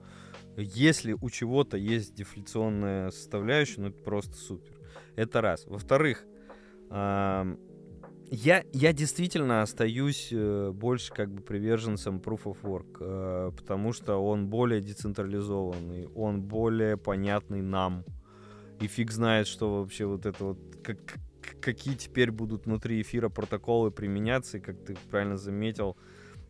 [0.57, 4.73] если у чего-то есть дефляционная составляющая, ну это просто супер.
[5.15, 5.65] Это раз.
[5.67, 6.25] Во-вторых,
[6.91, 14.17] я, я действительно остаюсь э, больше как бы приверженцем Proof of Work, э, потому что
[14.17, 18.05] он более децентрализованный, он более понятный нам.
[18.81, 20.99] И фиг знает, что вообще вот это вот, как,
[21.61, 25.97] какие теперь будут внутри эфира протоколы применяться, и как ты правильно заметил,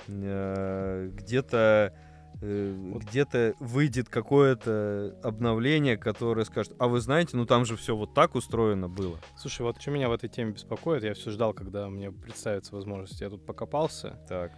[0.08, 1.94] э, где-то
[2.40, 3.02] Вот.
[3.02, 8.34] где-то выйдет какое-то обновление, которое скажет, а вы знаете, ну там же все вот так
[8.34, 9.18] устроено было.
[9.36, 13.20] Слушай, вот что меня в этой теме беспокоит, я все ждал, когда мне представится возможность.
[13.20, 14.18] Я тут покопался.
[14.28, 14.52] Так.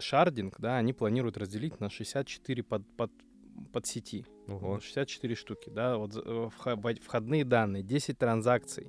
[0.00, 3.10] Шардинг, да, они планируют разделить на 64 под, под,
[3.72, 4.24] подсети.
[4.46, 4.80] Ого.
[4.80, 5.96] 64 штуки, да.
[5.96, 6.48] Вот э,
[7.04, 8.88] входные данные, 10 транзакций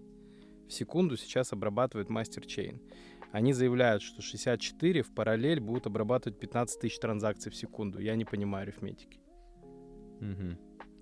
[0.68, 2.80] в секунду сейчас обрабатывает мастерчейн.
[3.32, 8.00] Они заявляют, что 64 в параллель будут обрабатывать 15 тысяч транзакций в секунду.
[8.00, 9.20] Я не понимаю арифметики.
[10.20, 10.58] Мгм.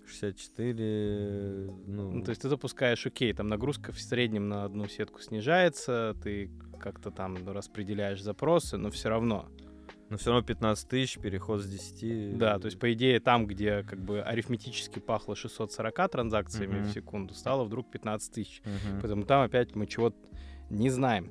[0.06, 5.20] 64, ну, Ну, то есть ты запускаешь, окей, там нагрузка в среднем на одну сетку
[5.22, 9.50] снижается, ты как-то там распределяешь запросы, но все равно.
[10.10, 12.38] но все равно 15 тысяч, переход с 10.
[12.38, 16.84] Да, то есть, по идее, там, где как бы арифметически пахло 640 транзакциями Мгм.
[16.86, 18.62] в секунду, стало вдруг 15 тысяч.
[18.64, 19.02] Мгм.
[19.02, 20.16] Поэтому там опять мы чего-то
[20.70, 21.30] не знаем.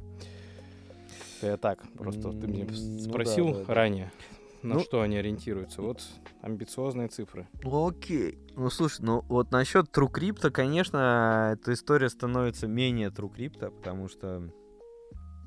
[1.39, 3.75] Это я так, просто ты меня ну спросил да, да, да.
[3.75, 4.13] ранее,
[4.63, 5.83] на Ну- что они ориентируются.
[5.83, 6.03] Вот
[6.43, 7.49] амбициозные цифры.
[7.63, 8.39] Ну, окей.
[8.55, 14.09] Ну, слушай, ну вот насчет True Crypto, конечно, эта история становится менее True Crypto, потому
[14.09, 14.51] что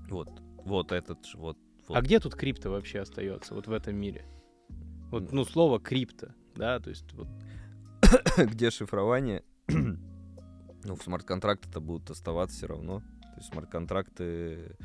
[0.10, 0.30] вот,
[0.65, 1.97] вот этот вот, вот.
[1.97, 4.25] А где тут крипто вообще остается, вот в этом мире?
[5.12, 7.28] Вот, ну, слово крипто, да, то есть вот
[8.38, 12.99] где шифрование, ну, в смарт-контракты-то будут оставаться все равно.
[12.99, 14.75] То есть смарт-контракты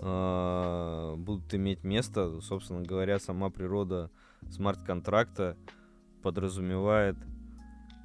[0.00, 2.40] э, будут иметь место.
[2.40, 4.10] Собственно говоря, сама природа
[4.50, 5.56] смарт-контракта
[6.22, 7.16] подразумевает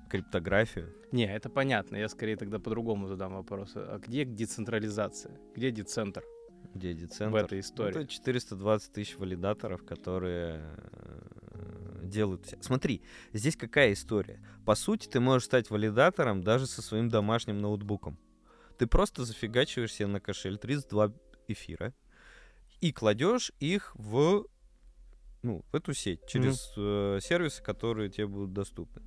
[0.09, 0.93] криптографию.
[1.11, 1.95] Не, это понятно.
[1.95, 3.71] Я скорее тогда по-другому задам вопрос.
[3.75, 5.39] А где децентрализация?
[5.55, 6.23] Где децентр
[6.73, 7.31] Где децентр?
[7.31, 8.01] в этой истории?
[8.01, 12.53] Это 420 тысяч валидаторов, которые э, делают...
[12.61, 13.01] Смотри,
[13.33, 14.41] здесь какая история?
[14.65, 18.17] По сути, ты можешь стать валидатором даже со своим домашним ноутбуком.
[18.77, 21.13] Ты просто зафигачиваешь себе на кошель 32
[21.51, 21.93] эфира
[22.79, 24.45] и кладешь их в,
[25.43, 29.01] ну, в эту сеть через э, сервисы, которые тебе будут доступны.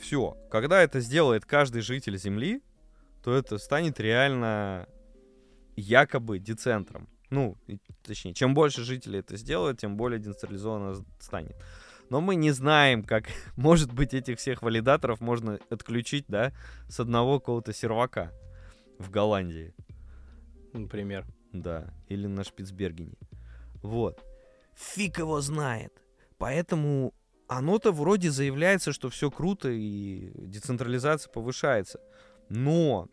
[0.00, 0.36] Все.
[0.50, 2.62] Когда это сделает каждый житель Земли,
[3.22, 4.88] то это станет реально
[5.76, 7.08] якобы децентром.
[7.30, 7.56] Ну,
[8.02, 11.56] точнее, чем больше жителей это сделают, тем более децентрализованно станет.
[12.10, 16.52] Но мы не знаем, как, может быть, этих всех валидаторов можно отключить, да,
[16.88, 18.32] с одного какого-то сервака
[18.98, 19.74] в Голландии.
[20.72, 21.26] Например.
[21.52, 23.14] Да, или на Шпицбергене.
[23.82, 24.22] Вот.
[24.74, 25.92] Фиг его знает.
[26.36, 27.12] Поэтому
[27.48, 32.00] оно-то вроде заявляется, что все круто и децентрализация повышается.
[32.48, 33.08] Но,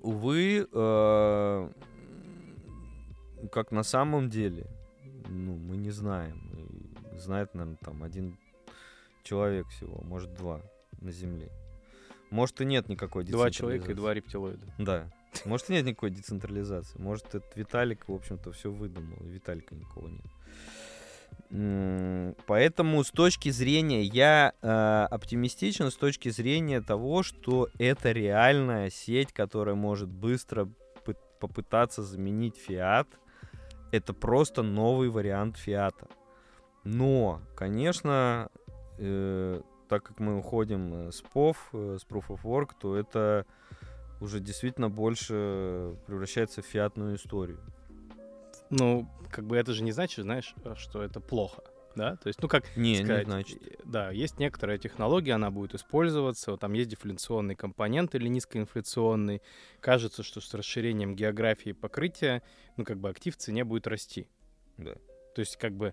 [0.00, 1.70] увы, э,
[3.52, 4.66] как на самом деле,
[5.28, 6.40] ну, мы не знаем.
[7.14, 8.38] И знает, наверное, там один
[9.22, 10.60] человек всего, может, два
[11.00, 11.50] на Земле.
[12.30, 14.00] Может, и нет никакой Два человека и децентрализации.
[14.02, 14.74] два рептилоида.
[14.78, 15.12] Да.
[15.44, 16.98] Может, нет никакой децентрализации.
[16.98, 19.18] Может, это Виталик, в общем-то, все выдумал.
[19.22, 20.26] Виталика никого нет.
[22.46, 29.32] Поэтому с точки зрения, я э, оптимистичен с точки зрения того, что это реальная сеть,
[29.32, 30.68] которая может быстро
[31.04, 33.06] пы- попытаться заменить фиат.
[33.90, 36.08] Это просто новый вариант фиата.
[36.84, 38.48] Но, конечно,
[38.98, 43.44] э, так как мы уходим э, с POV, э, с Proof of Work, то это
[44.22, 47.60] уже действительно больше превращается в фиатную историю.
[48.70, 51.62] Ну, как бы это же не значит, знаешь, что это плохо.
[51.94, 53.62] Да, то есть, ну как Не, не сказать, значит.
[53.62, 59.42] э, да, есть некоторая технология, она будет использоваться, вот там есть дефляционный компонент или низкоинфляционный.
[59.80, 62.42] Кажется, что с расширением географии покрытия,
[62.78, 64.26] ну как бы актив в цене будет расти.
[64.78, 64.94] Да.
[65.34, 65.92] То есть как бы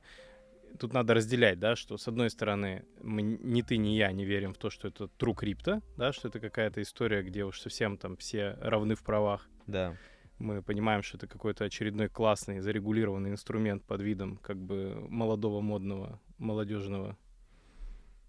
[0.77, 4.53] тут надо разделять, да, что с одной стороны мы, ни ты, ни я не верим
[4.53, 8.17] в то, что это true крипто, да, что это какая-то история, где уж совсем там
[8.17, 9.47] все равны в правах.
[9.67, 9.95] Да.
[10.37, 16.19] Мы понимаем, что это какой-то очередной классный зарегулированный инструмент под видом как бы молодого, модного,
[16.37, 17.17] молодежного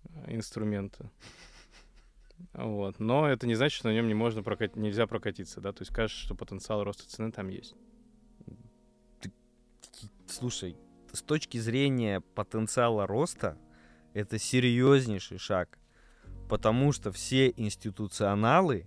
[0.04, 1.10] э, инструмента.
[2.52, 2.98] Вот.
[2.98, 4.76] Но это не значит, что на нем не можно прокат...
[4.76, 7.76] нельзя прокатиться, да, то есть кажется, что потенциал роста цены там есть.
[10.26, 10.76] Слушай,
[11.12, 13.56] с точки зрения потенциала роста,
[14.14, 15.78] это серьезнейший шаг.
[16.48, 18.86] Потому что все институционалы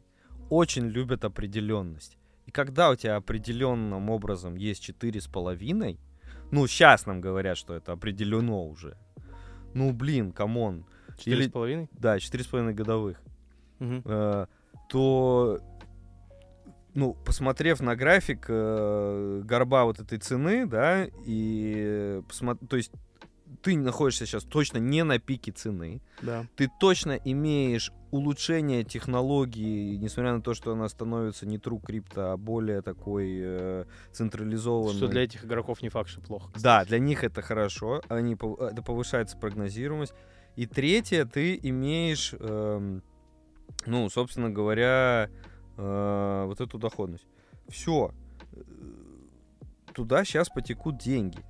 [0.50, 2.18] очень любят определенность.
[2.46, 6.00] И когда у тебя определенным образом есть четыре с половиной,
[6.52, 8.98] ну, сейчас нам говорят, что это определено уже.
[9.74, 10.86] Ну, блин, come on.
[11.18, 11.90] Четыре с половиной?
[11.94, 13.22] Да, четыре с половиной годовых.
[13.80, 14.02] Мгм.
[14.06, 14.46] э,
[14.90, 15.60] то,
[16.96, 22.92] ну, посмотрев на график э, горба вот этой цены, да, и посмо- то есть
[23.62, 26.46] ты находишься сейчас точно не на пике цены, Да.
[26.56, 32.38] ты точно имеешь улучшение технологии, несмотря на то, что она становится не true крипто, а
[32.38, 34.98] более такой э, централизованной.
[34.98, 36.48] Что для этих игроков не факт, что плохо.
[36.54, 36.64] кстати.
[36.64, 40.14] Да, для них это хорошо, они, это повышается прогнозируемость.
[40.56, 43.02] И третье, ты имеешь, эм,
[43.88, 47.28] ну, собственно говоря, э, вот эту доходность.
[47.68, 48.12] Все.
[49.94, 51.44] Туда сейчас потекут деньги.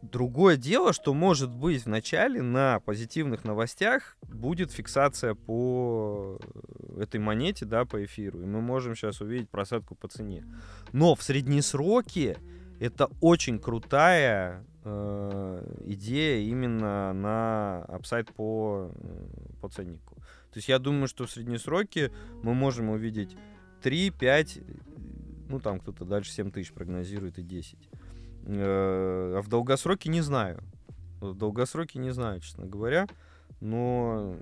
[0.00, 6.38] Другое дело, что может быть в начале на позитивных новостях будет фиксация по
[6.96, 10.44] этой монете, да, по эфиру, и мы можем сейчас увидеть просадку по цене.
[10.92, 12.38] Но в среднесроке
[12.78, 19.26] это очень крутая э, идея именно на upside по, э,
[19.60, 20.17] по ценнику.
[20.58, 22.10] То есть я думаю, что в среднесроке
[22.42, 23.36] мы можем увидеть
[23.82, 24.58] 3, 5,
[25.48, 27.78] ну там кто-то дальше 7 тысяч прогнозирует и 10.
[28.46, 30.64] Э, а в долгосроке не знаю.
[31.20, 33.06] В долгосроке не знаю, честно говоря.
[33.60, 34.34] Но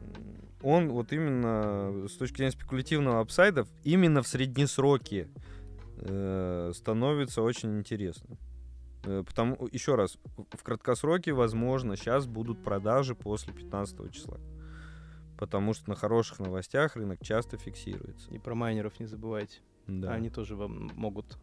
[0.63, 5.29] он вот именно с точки зрения спекулятивного upside а, именно в среднесроке
[5.99, 8.39] э, становится очень интересным.
[9.05, 14.39] Э, Потому, еще раз, в краткосроке, возможно, сейчас будут продажи после 15 числа.
[15.39, 18.31] Потому что на хороших новостях рынок часто фиксируется.
[18.31, 19.61] И про майнеров не забывайте.
[19.87, 21.39] Да, Они тоже вам могут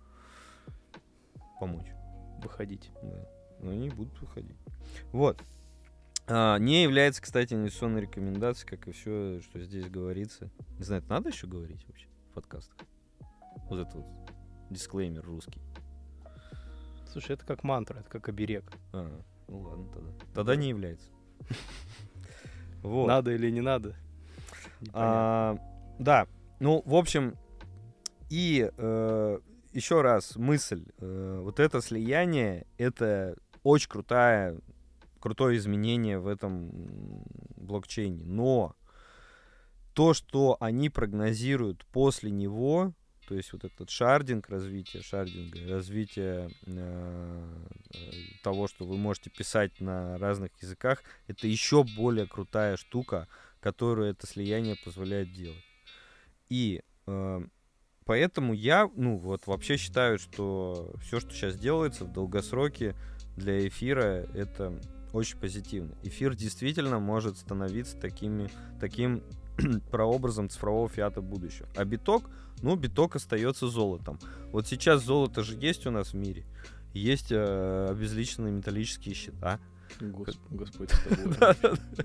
[1.60, 1.88] помочь.
[2.44, 2.92] выходить.
[3.02, 3.28] Да.
[3.60, 4.58] Но они будут выходить.
[5.12, 5.42] Вот.
[6.28, 10.50] А, не является, кстати, инвестиционной рекомендацией, как и все, что здесь говорится.
[10.78, 12.78] Не знаю, это надо еще говорить вообще в подкастах?
[13.70, 14.06] Вот это вот
[14.70, 15.62] дисклеймер русский.
[17.12, 18.66] Слушай, это как мантра, это как оберег.
[18.92, 20.12] А, ну ладно тогда.
[20.34, 21.10] Тогда не является.
[22.84, 23.08] Вот.
[23.08, 23.96] Надо или не надо?
[24.94, 25.58] А,
[26.00, 26.28] да,
[26.60, 27.36] ну, в общем,
[28.30, 29.40] и э,
[29.72, 30.86] еще раз мысль.
[31.00, 34.60] э, вот это слияние, это очень крутая,
[35.20, 37.24] крутое изменение в этом
[37.56, 38.26] блокчейне.
[38.26, 38.76] Но
[39.94, 42.94] то, что они прогнозируют после него,
[43.34, 47.50] то есть вот этот шардинг, развитие шардинга, развитие э,
[48.44, 53.28] того, что вы можете писать на разных языках, это еще более крутая штука,
[53.60, 55.64] которую это слияние позволяет делать.
[56.50, 57.42] И э,
[58.06, 62.96] поэтому я, ну вот вообще считаю, что все, что сейчас делается в долгосроке
[63.36, 64.80] для эфира, это
[65.12, 65.98] очень позитивно.
[66.04, 69.24] Эфир действительно может становиться такими, таким
[69.92, 71.68] прообразом цифрового фиата будущего.
[71.76, 72.30] А биток,
[72.62, 74.20] ну, биток остается золотом.
[74.52, 76.46] Вот сейчас золото же есть у нас в мире.
[76.94, 79.60] Есть э, обезличенные металлические счета.
[80.00, 81.36] Гос- Господь с тобой.
[81.40, 82.04] Да-да-да.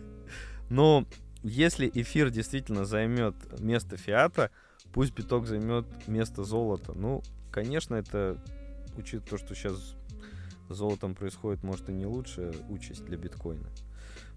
[0.70, 1.06] Но
[1.42, 4.50] если эфир действительно займет место фиата,
[4.92, 6.92] пусть биток займет место золота.
[6.94, 8.42] Ну, конечно, это,
[8.96, 9.94] учитывая то, что сейчас
[10.68, 13.68] с золотом происходит, может, и не лучшая участь для биткоина.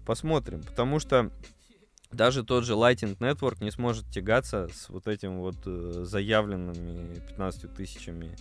[0.06, 1.30] Посмотрим, потому что
[2.12, 7.74] даже тот же Lightning Network не сможет тягаться с вот этим вот э, заявленными 15
[7.74, 8.36] тысячами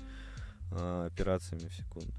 [0.72, 2.14] э, операциями в секунду.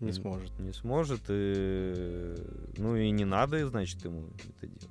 [0.00, 0.58] Не сможет.
[0.58, 2.34] Не сможет, и...
[2.78, 4.88] ну и не надо, значит, ему это делать.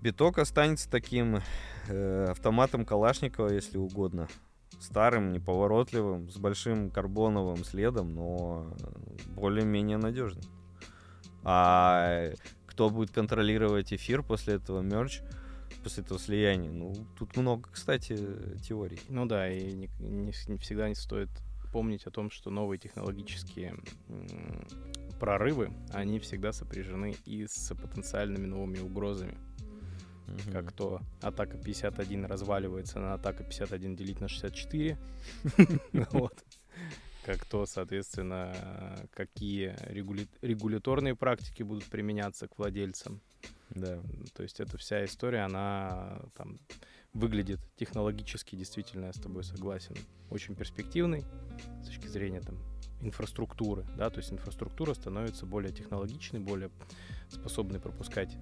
[0.00, 1.40] Биток останется таким
[1.88, 4.28] э, автоматом Калашникова, если угодно.
[4.80, 8.76] Старым, неповоротливым, с большим карбоновым следом, но
[9.28, 10.42] более-менее надежным.
[11.42, 12.30] А
[12.78, 15.22] кто будет контролировать эфир после этого мерч,
[15.82, 16.70] после этого слияния?
[16.70, 18.16] Ну, тут много, кстати,
[18.62, 19.00] теорий.
[19.08, 21.28] Ну да, и не, не не всегда не стоит
[21.72, 23.74] помнить о том, что новые технологические
[25.18, 29.36] прорывы, они всегда сопряжены и с потенциальными новыми угрозами.
[30.28, 30.52] Мгм.
[30.52, 34.96] Как то атака 51 разваливается на атака 51 делить на 64.
[36.12, 36.44] Вот.
[37.28, 43.20] Как то, соответственно, какие регули- регуляторные практики будут применяться к владельцам.
[43.68, 44.00] Да.
[44.32, 46.56] То есть эта вся история, она там
[47.12, 49.94] выглядит технологически, действительно, я с тобой согласен,
[50.30, 51.22] очень перспективной
[51.82, 52.56] с точки зрения там
[53.02, 56.70] инфраструктуры, да, то есть инфраструктура становится более технологичной, более
[57.28, 58.34] способной пропускать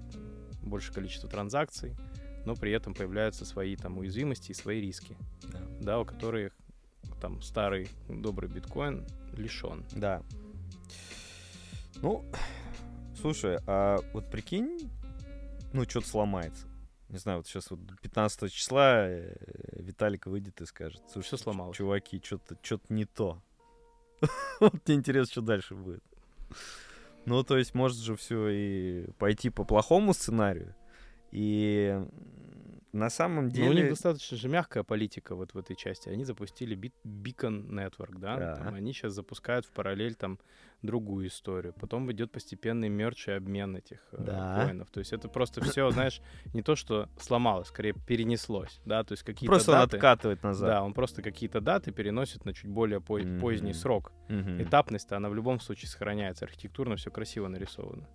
[0.62, 1.96] большее количество транзакций,
[2.44, 5.60] но при этом появляются свои там уязвимости и свои риски, Да.
[5.80, 6.52] да, у которых
[7.20, 9.04] там старый добрый биткоин
[9.34, 9.84] лишен.
[9.92, 10.22] Да.
[12.02, 12.24] Ну,
[13.20, 14.90] слушай, а вот прикинь,
[15.72, 16.66] ну, что-то сломается.
[17.08, 19.34] Не знаю, вот сейчас вот 15 числа э,
[19.74, 21.76] Виталик выйдет и скажет, слушай, Всё сломалось.
[21.76, 23.40] чуваки, что-то что не то.
[24.60, 26.02] Вот мне интересно, что дальше будет.
[27.26, 30.74] Ну, то есть, может же все и пойти по плохому сценарию.
[31.32, 32.00] И
[32.96, 33.90] на самом Но Ну, у них деле...
[33.90, 36.08] достаточно же мягкая политика вот в этой части.
[36.08, 38.36] Они запустили Beacon Network, да?
[38.36, 38.56] Да.
[38.56, 40.38] Там они сейчас запускают в параллель там
[40.82, 41.72] другую историю.
[41.80, 44.64] Потом идет постепенный мерч и обмен этих э, Да.
[44.64, 44.90] коинов.
[44.90, 46.20] То есть это просто все, знаешь,
[46.54, 49.02] не то, что сломалось, скорее перенеслось, да?
[49.04, 49.96] То есть какие-то Просто даты...
[49.96, 50.68] откатывает назад.
[50.68, 53.78] Да, он просто какие-то даты переносит на чуть более по- поздний Мгм.
[53.78, 54.12] срок.
[54.28, 54.62] Мгм.
[54.62, 56.44] Этапность-то она в любом случае сохраняется.
[56.44, 58.06] Архитектурно все красиво нарисовано.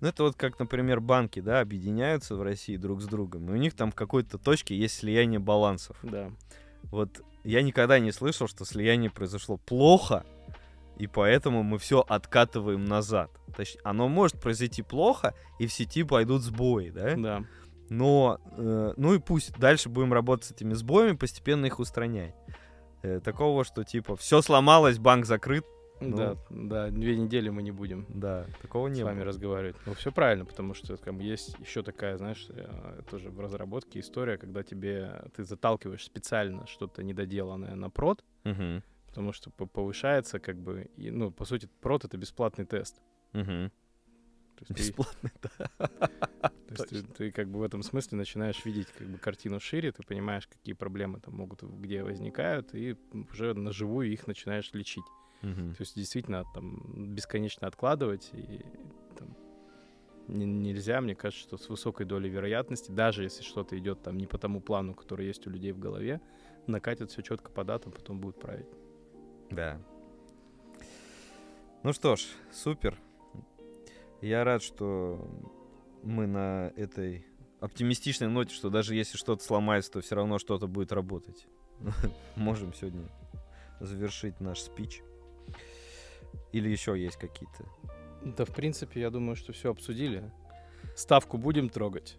[0.00, 3.56] Ну, это вот как, например, банки, да, объединяются в России друг с другом, и у
[3.56, 5.96] них там в какой-то точке есть слияние балансов.
[6.02, 6.30] Да.
[6.84, 10.24] Вот я никогда не слышал, что слияние произошло плохо,
[10.96, 13.30] и поэтому мы все откатываем назад.
[13.54, 17.14] То есть оно может произойти плохо, и в сети пойдут сбои, да?
[17.16, 17.44] Да.
[17.88, 22.34] Но, э, ну и пусть дальше будем работать с этими сбоями, постепенно их устранять.
[23.02, 25.64] Э, такого, что типа все сломалось, банк закрыт,
[26.10, 26.16] Ну.
[26.16, 29.24] Да, да, две недели мы не будем да, такого не с вами было.
[29.26, 29.76] разговаривать.
[29.86, 34.00] Ну, все правильно, потому что как бы, есть еще такая, знаешь, э, тоже в разработке
[34.00, 40.38] история, когда тебе ты заталкиваешь специально что-то недоделанное на прод, Мгм, потому что по- повышается,
[40.38, 43.00] как бы, и, ну, по сути, прод это бесплатный тест.
[43.32, 43.70] мгм.
[44.56, 45.88] То есть, ты, Бесплатно, да.
[46.68, 49.90] то есть ты, ты как бы в этом смысле начинаешь видеть как бы картину шире,
[49.90, 52.96] ты понимаешь, какие проблемы там могут, где возникают, и
[53.32, 55.04] уже на живую их начинаешь лечить.
[55.44, 55.74] Мгм.
[55.74, 58.64] То есть действительно там бесконечно откладывать и
[59.18, 59.36] там,
[60.26, 64.26] не- нельзя, мне кажется, что с высокой долей вероятности, даже если что-то идет там не
[64.26, 66.20] по тому плану, который есть у людей в голове,
[66.66, 68.68] накатят все четко по датам, потом будут править.
[69.50, 69.80] Да.
[71.82, 72.98] Ну что ж, супер.
[74.22, 75.28] Я рад, что
[76.02, 77.26] мы на этой
[77.60, 81.46] оптимистичной ноте, что даже если что-то сломается, то все равно что-то будет работать.
[82.36, 83.06] Можем сегодня
[83.80, 85.02] завершить наш спич?
[86.52, 87.64] Или еще есть какие-то?
[88.24, 90.30] Да, в принципе, я думаю, что все обсудили.
[90.96, 92.16] Ставку будем трогать.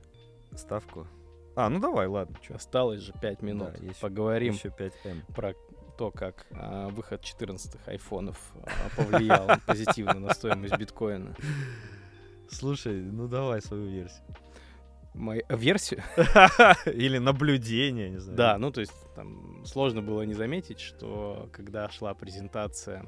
[0.56, 1.08] Ставку?
[1.56, 2.38] А, ну давай, ладно.
[2.42, 2.56] Чё.
[2.56, 3.74] Осталось же 5 минут.
[3.74, 5.22] Да, есть Поговорим Еще 5М.
[5.34, 5.54] про
[5.98, 11.36] то, как а, выход 14-х айфонов а, повлиял позитивно на стоимость биткоина.
[12.50, 14.26] Слушай, ну давай свою версию.
[15.14, 16.04] Мою версию?
[16.86, 18.38] Или наблюдение, не знаю.
[18.38, 23.06] Да, ну то есть там сложно было не заметить, что когда шла презентация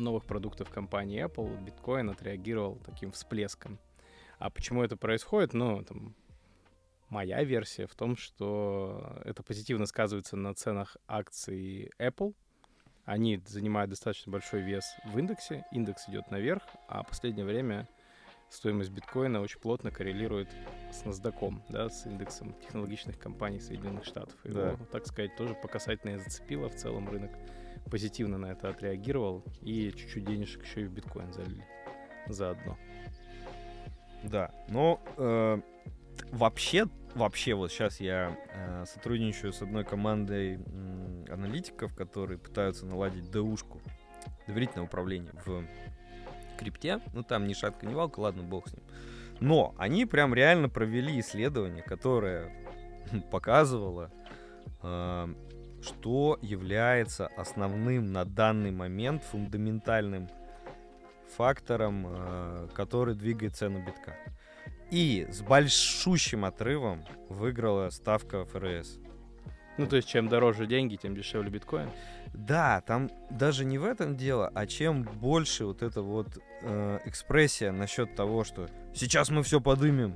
[0.00, 3.78] новых продуктов компании Apple, биткоин отреагировал таким всплеском.
[4.38, 5.54] А почему это происходит?
[5.54, 6.14] Ну, там,
[7.08, 12.34] моя версия в том, что это позитивно сказывается на ценах акций Apple.
[13.04, 17.88] Они занимают достаточно большой вес в индексе, индекс идет наверх, а в последнее время
[18.48, 20.48] стоимость биткоина очень плотно коррелирует
[20.92, 24.36] с NASDAQ, да, с индексом технологичных компаний Соединенных Штатов.
[24.44, 24.76] Его, Да.
[24.92, 27.32] так сказать, тоже по касательной зацепило в целом рынок.
[27.90, 31.64] Позитивно на это отреагировал и чуть-чуть денежек еще и в биткоин залили
[32.28, 32.78] заодно.
[34.22, 35.60] Да, но э,
[36.30, 43.30] вообще, вообще вот сейчас я э, сотрудничаю с одной командой м, аналитиков, которые пытаются наладить
[43.30, 43.80] ДУшку,
[44.46, 45.64] доверительное управление в
[46.58, 47.00] крипте.
[47.12, 48.82] Ну там ни шатка, ни валка, ладно, бог с ним.
[49.40, 52.52] Но они прям реально провели исследование, которое
[53.32, 54.12] показывало,
[54.82, 55.34] э,
[55.82, 60.28] что является основным на данный момент фундаментальным
[61.36, 64.16] фактором, э, который двигает цену битка.
[64.90, 68.98] И с большущим отрывом выиграла ставка ФРС.
[69.78, 71.88] Ну, то есть, чем дороже деньги, тем дешевле биткоин.
[72.34, 77.72] Да, там даже не в этом дело, а чем больше вот эта вот э, экспрессия
[77.72, 80.14] насчет того, что сейчас мы все подымем,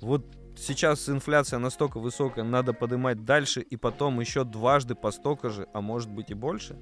[0.00, 0.24] вот
[0.56, 5.80] сейчас инфляция настолько высокая, надо подымать дальше и потом еще дважды по столько же, а
[5.80, 6.78] может быть и больше.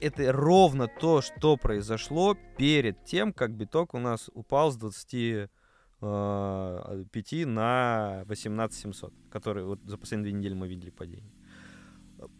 [0.00, 5.50] Это ровно то, что произошло перед тем, как биток у нас упал с 25
[7.46, 11.32] на 18 700, который вот за последние две недели мы видели падение.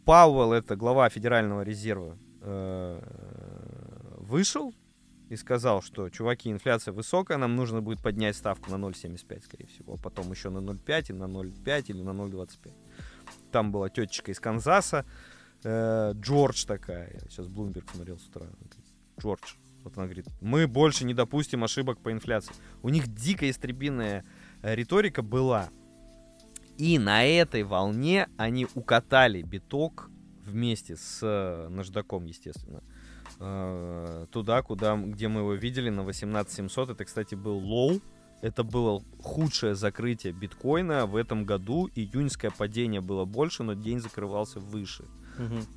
[0.05, 3.01] Пауэлл, это глава Федерального резерва, э,
[4.19, 4.75] вышел
[5.33, 9.95] и сказал, что, чуваки, инфляция высокая, нам нужно будет поднять ставку на 0,75, скорее всего,
[9.95, 12.73] а потом еще на 0,5 и на 0,5 или на 0,25.
[13.51, 15.07] Там была тетечка из Канзаса,
[15.65, 18.77] э, Джордж такая, я сейчас Bloomberg смотрел с утра, говорит,
[19.19, 19.55] Джордж,
[19.85, 22.53] вот она говорит, мы больше не допустим ошибок по инфляции.
[22.83, 24.27] У них дикая ястребиная
[24.61, 25.71] э, риторика была.
[26.77, 30.11] И на этой волне они укатали биток
[30.45, 32.83] вместе с э, Насдаком, естественно,
[34.31, 36.91] туда, куда, где мы его видели, на 18700.
[36.91, 38.01] Это, кстати, был low.
[38.41, 41.89] Это было худшее закрытие биткоина в этом году.
[41.95, 45.05] Июньское падение было больше, но день закрывался выше.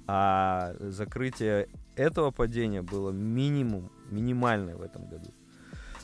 [0.07, 5.31] А закрытие этого падения было минимум, минимальное в этом году.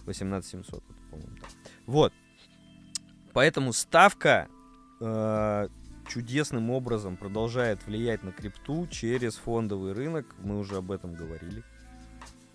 [0.06, 1.50] 18700, вот, по-моему, так.
[1.86, 2.14] Вот.
[3.34, 4.48] Поэтому ставка
[5.00, 5.68] э,
[6.12, 10.26] чудесным образом продолжает влиять на крипту через фондовый рынок.
[10.40, 11.64] Мы уже об этом говорили.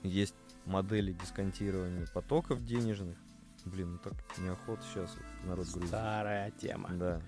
[0.03, 0.35] Есть
[0.67, 3.17] модели дисконтирования потоков денежных.
[3.65, 5.89] Блин, ну так неохота сейчас народ грузит.
[5.89, 6.91] Старая тема.
[6.91, 7.23] Да.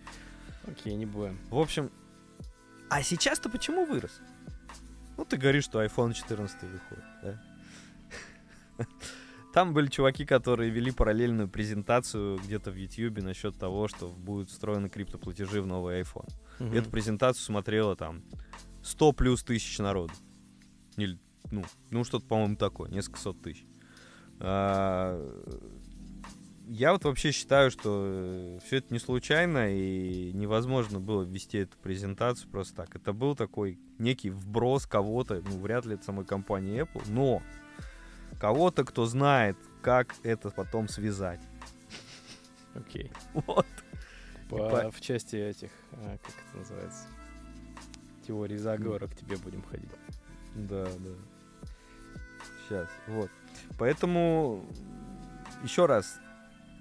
[0.67, 1.39] Окей, не будем.
[1.51, 1.91] В общем,
[2.91, 4.21] а сейчас-то почему вырос?
[5.17, 7.41] Ну, ты говоришь, что iPhone 14 выходит, да?
[9.53, 14.89] Там были чуваки, которые вели параллельную презентацию где-то в YouTube насчет того, что будут встроены
[14.89, 16.29] криптоплатежи в новый iPhone.
[16.59, 16.75] Мгм.
[16.75, 18.23] Эту презентацию смотрело там
[18.83, 20.13] 100 плюс тысяч народу.
[20.97, 21.19] Или,
[21.51, 23.65] ну, ну что-то, по-моему, такое, несколько сот тысяч.
[24.41, 25.19] А,
[26.67, 32.51] я вот вообще считаю, что все это не случайно, и невозможно было ввести эту презентацию
[32.51, 32.95] просто так.
[32.95, 37.43] Это был такой некий вброс кого-то, ну, вряд ли это самой компании Apple, но
[38.39, 41.41] кого-то, кто знает, как это потом связать.
[42.75, 43.11] Окей.
[43.35, 43.67] Вот.
[44.49, 47.07] По- по- В части этих, а, как это называется,
[48.27, 49.91] теории заговора к тебе будем ходить.
[50.55, 51.69] Да, да.
[52.67, 53.31] Сейчас, вот.
[53.79, 54.67] Поэтому,
[55.63, 56.19] еще раз,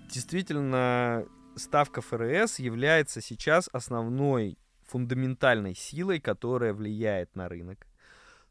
[0.10, 7.86] действительно, ставка ФРС является сейчас основной фундаментальной силой, которая влияет на рынок.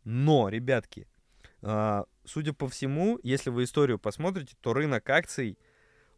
[0.05, 1.09] Но, ребятки,
[1.63, 5.59] а, судя по всему, если вы историю посмотрите, то рынок акций,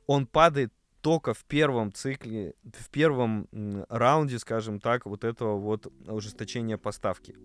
[0.07, 3.49] он падает только в первом цикле, в первом
[3.89, 7.37] раунде, скажем так, вот этого вот ужесточения поставки.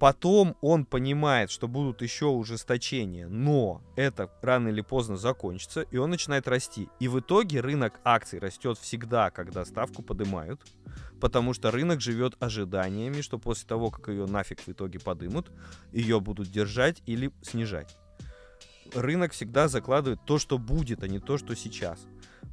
[0.00, 6.08] Потом он понимает, что будут еще ужесточения, но это рано или поздно закончится, и он
[6.08, 6.88] начинает расти.
[7.00, 10.62] И в итоге рынок акций растет всегда, когда ставку поднимают,
[11.20, 15.50] потому что рынок живет ожиданиями, что после того, как ее нафиг в итоге подымут,
[15.92, 17.94] ее будут держать или снижать.
[18.94, 22.00] Рынок всегда закладывает то, что будет, а не то, что сейчас.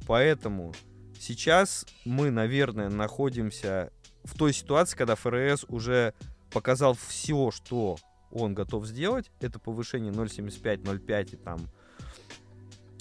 [0.06, 0.74] Поэтому
[1.18, 3.90] сейчас мы, наверное, находимся
[4.22, 6.12] в той ситуации, когда ФРС уже
[6.50, 7.96] показал все, что
[8.30, 9.30] он готов сделать.
[9.40, 11.68] Это повышение 0,75, 0,5 и там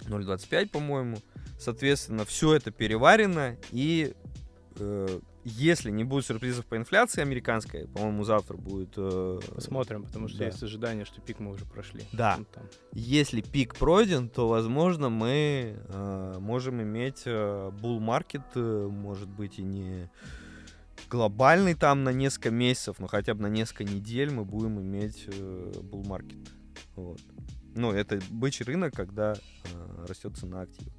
[0.01, 1.17] 0,25, по-моему.
[1.59, 3.57] Соответственно, все это переварено.
[3.71, 4.13] И
[4.75, 8.93] э, если не будет сюрпризов по инфляции американской, по-моему, завтра будет...
[8.97, 10.45] Э, Посмотрим, потому что да.
[10.45, 12.03] есть ожидание, что пик мы уже прошли.
[12.11, 12.39] Да.
[12.53, 12.63] Там.
[12.93, 19.57] Если пик пройден, то, возможно, мы э, можем иметь э, bull market, э, может быть,
[19.57, 20.09] и не
[21.09, 25.71] глобальный там на несколько месяцев, но хотя бы на несколько недель мы будем иметь э,
[25.81, 26.49] bull market.
[26.95, 27.21] Вот.
[27.75, 30.91] Ну, это бычий рынок, когда э, растет цена актива.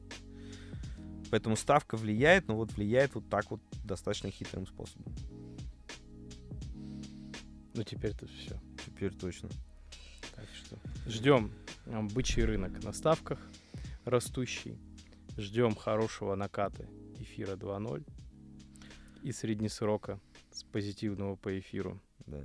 [1.31, 5.15] Поэтому ставка влияет, но вот влияет вот так вот достаточно хитрым способом.
[7.75, 8.59] Ну, теперь тут все.
[8.87, 9.51] Теперь точно.
[10.35, 10.77] Так что
[11.07, 11.53] ждем
[11.87, 13.39] а, бычий рынок на ставках
[14.05, 14.79] растущий.
[15.37, 16.87] Ждем хорошего наката
[17.21, 18.05] эфира 2.0
[19.23, 22.01] и среднесрока с позитивного по эфиру.
[22.27, 22.45] Да.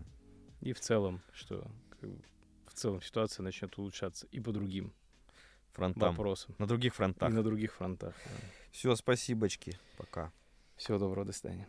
[0.61, 1.65] И в целом, что
[1.99, 2.21] как бы,
[2.67, 4.93] в целом ситуация начнет улучшаться и по другим
[5.73, 6.09] Фронтам.
[6.09, 6.55] вопросам.
[6.57, 7.33] На других И фронтах.
[7.33, 8.15] на других фронтах.
[8.71, 9.77] Все, спасибочки.
[9.97, 10.31] Пока.
[10.75, 11.67] Всего доброго, до свидания.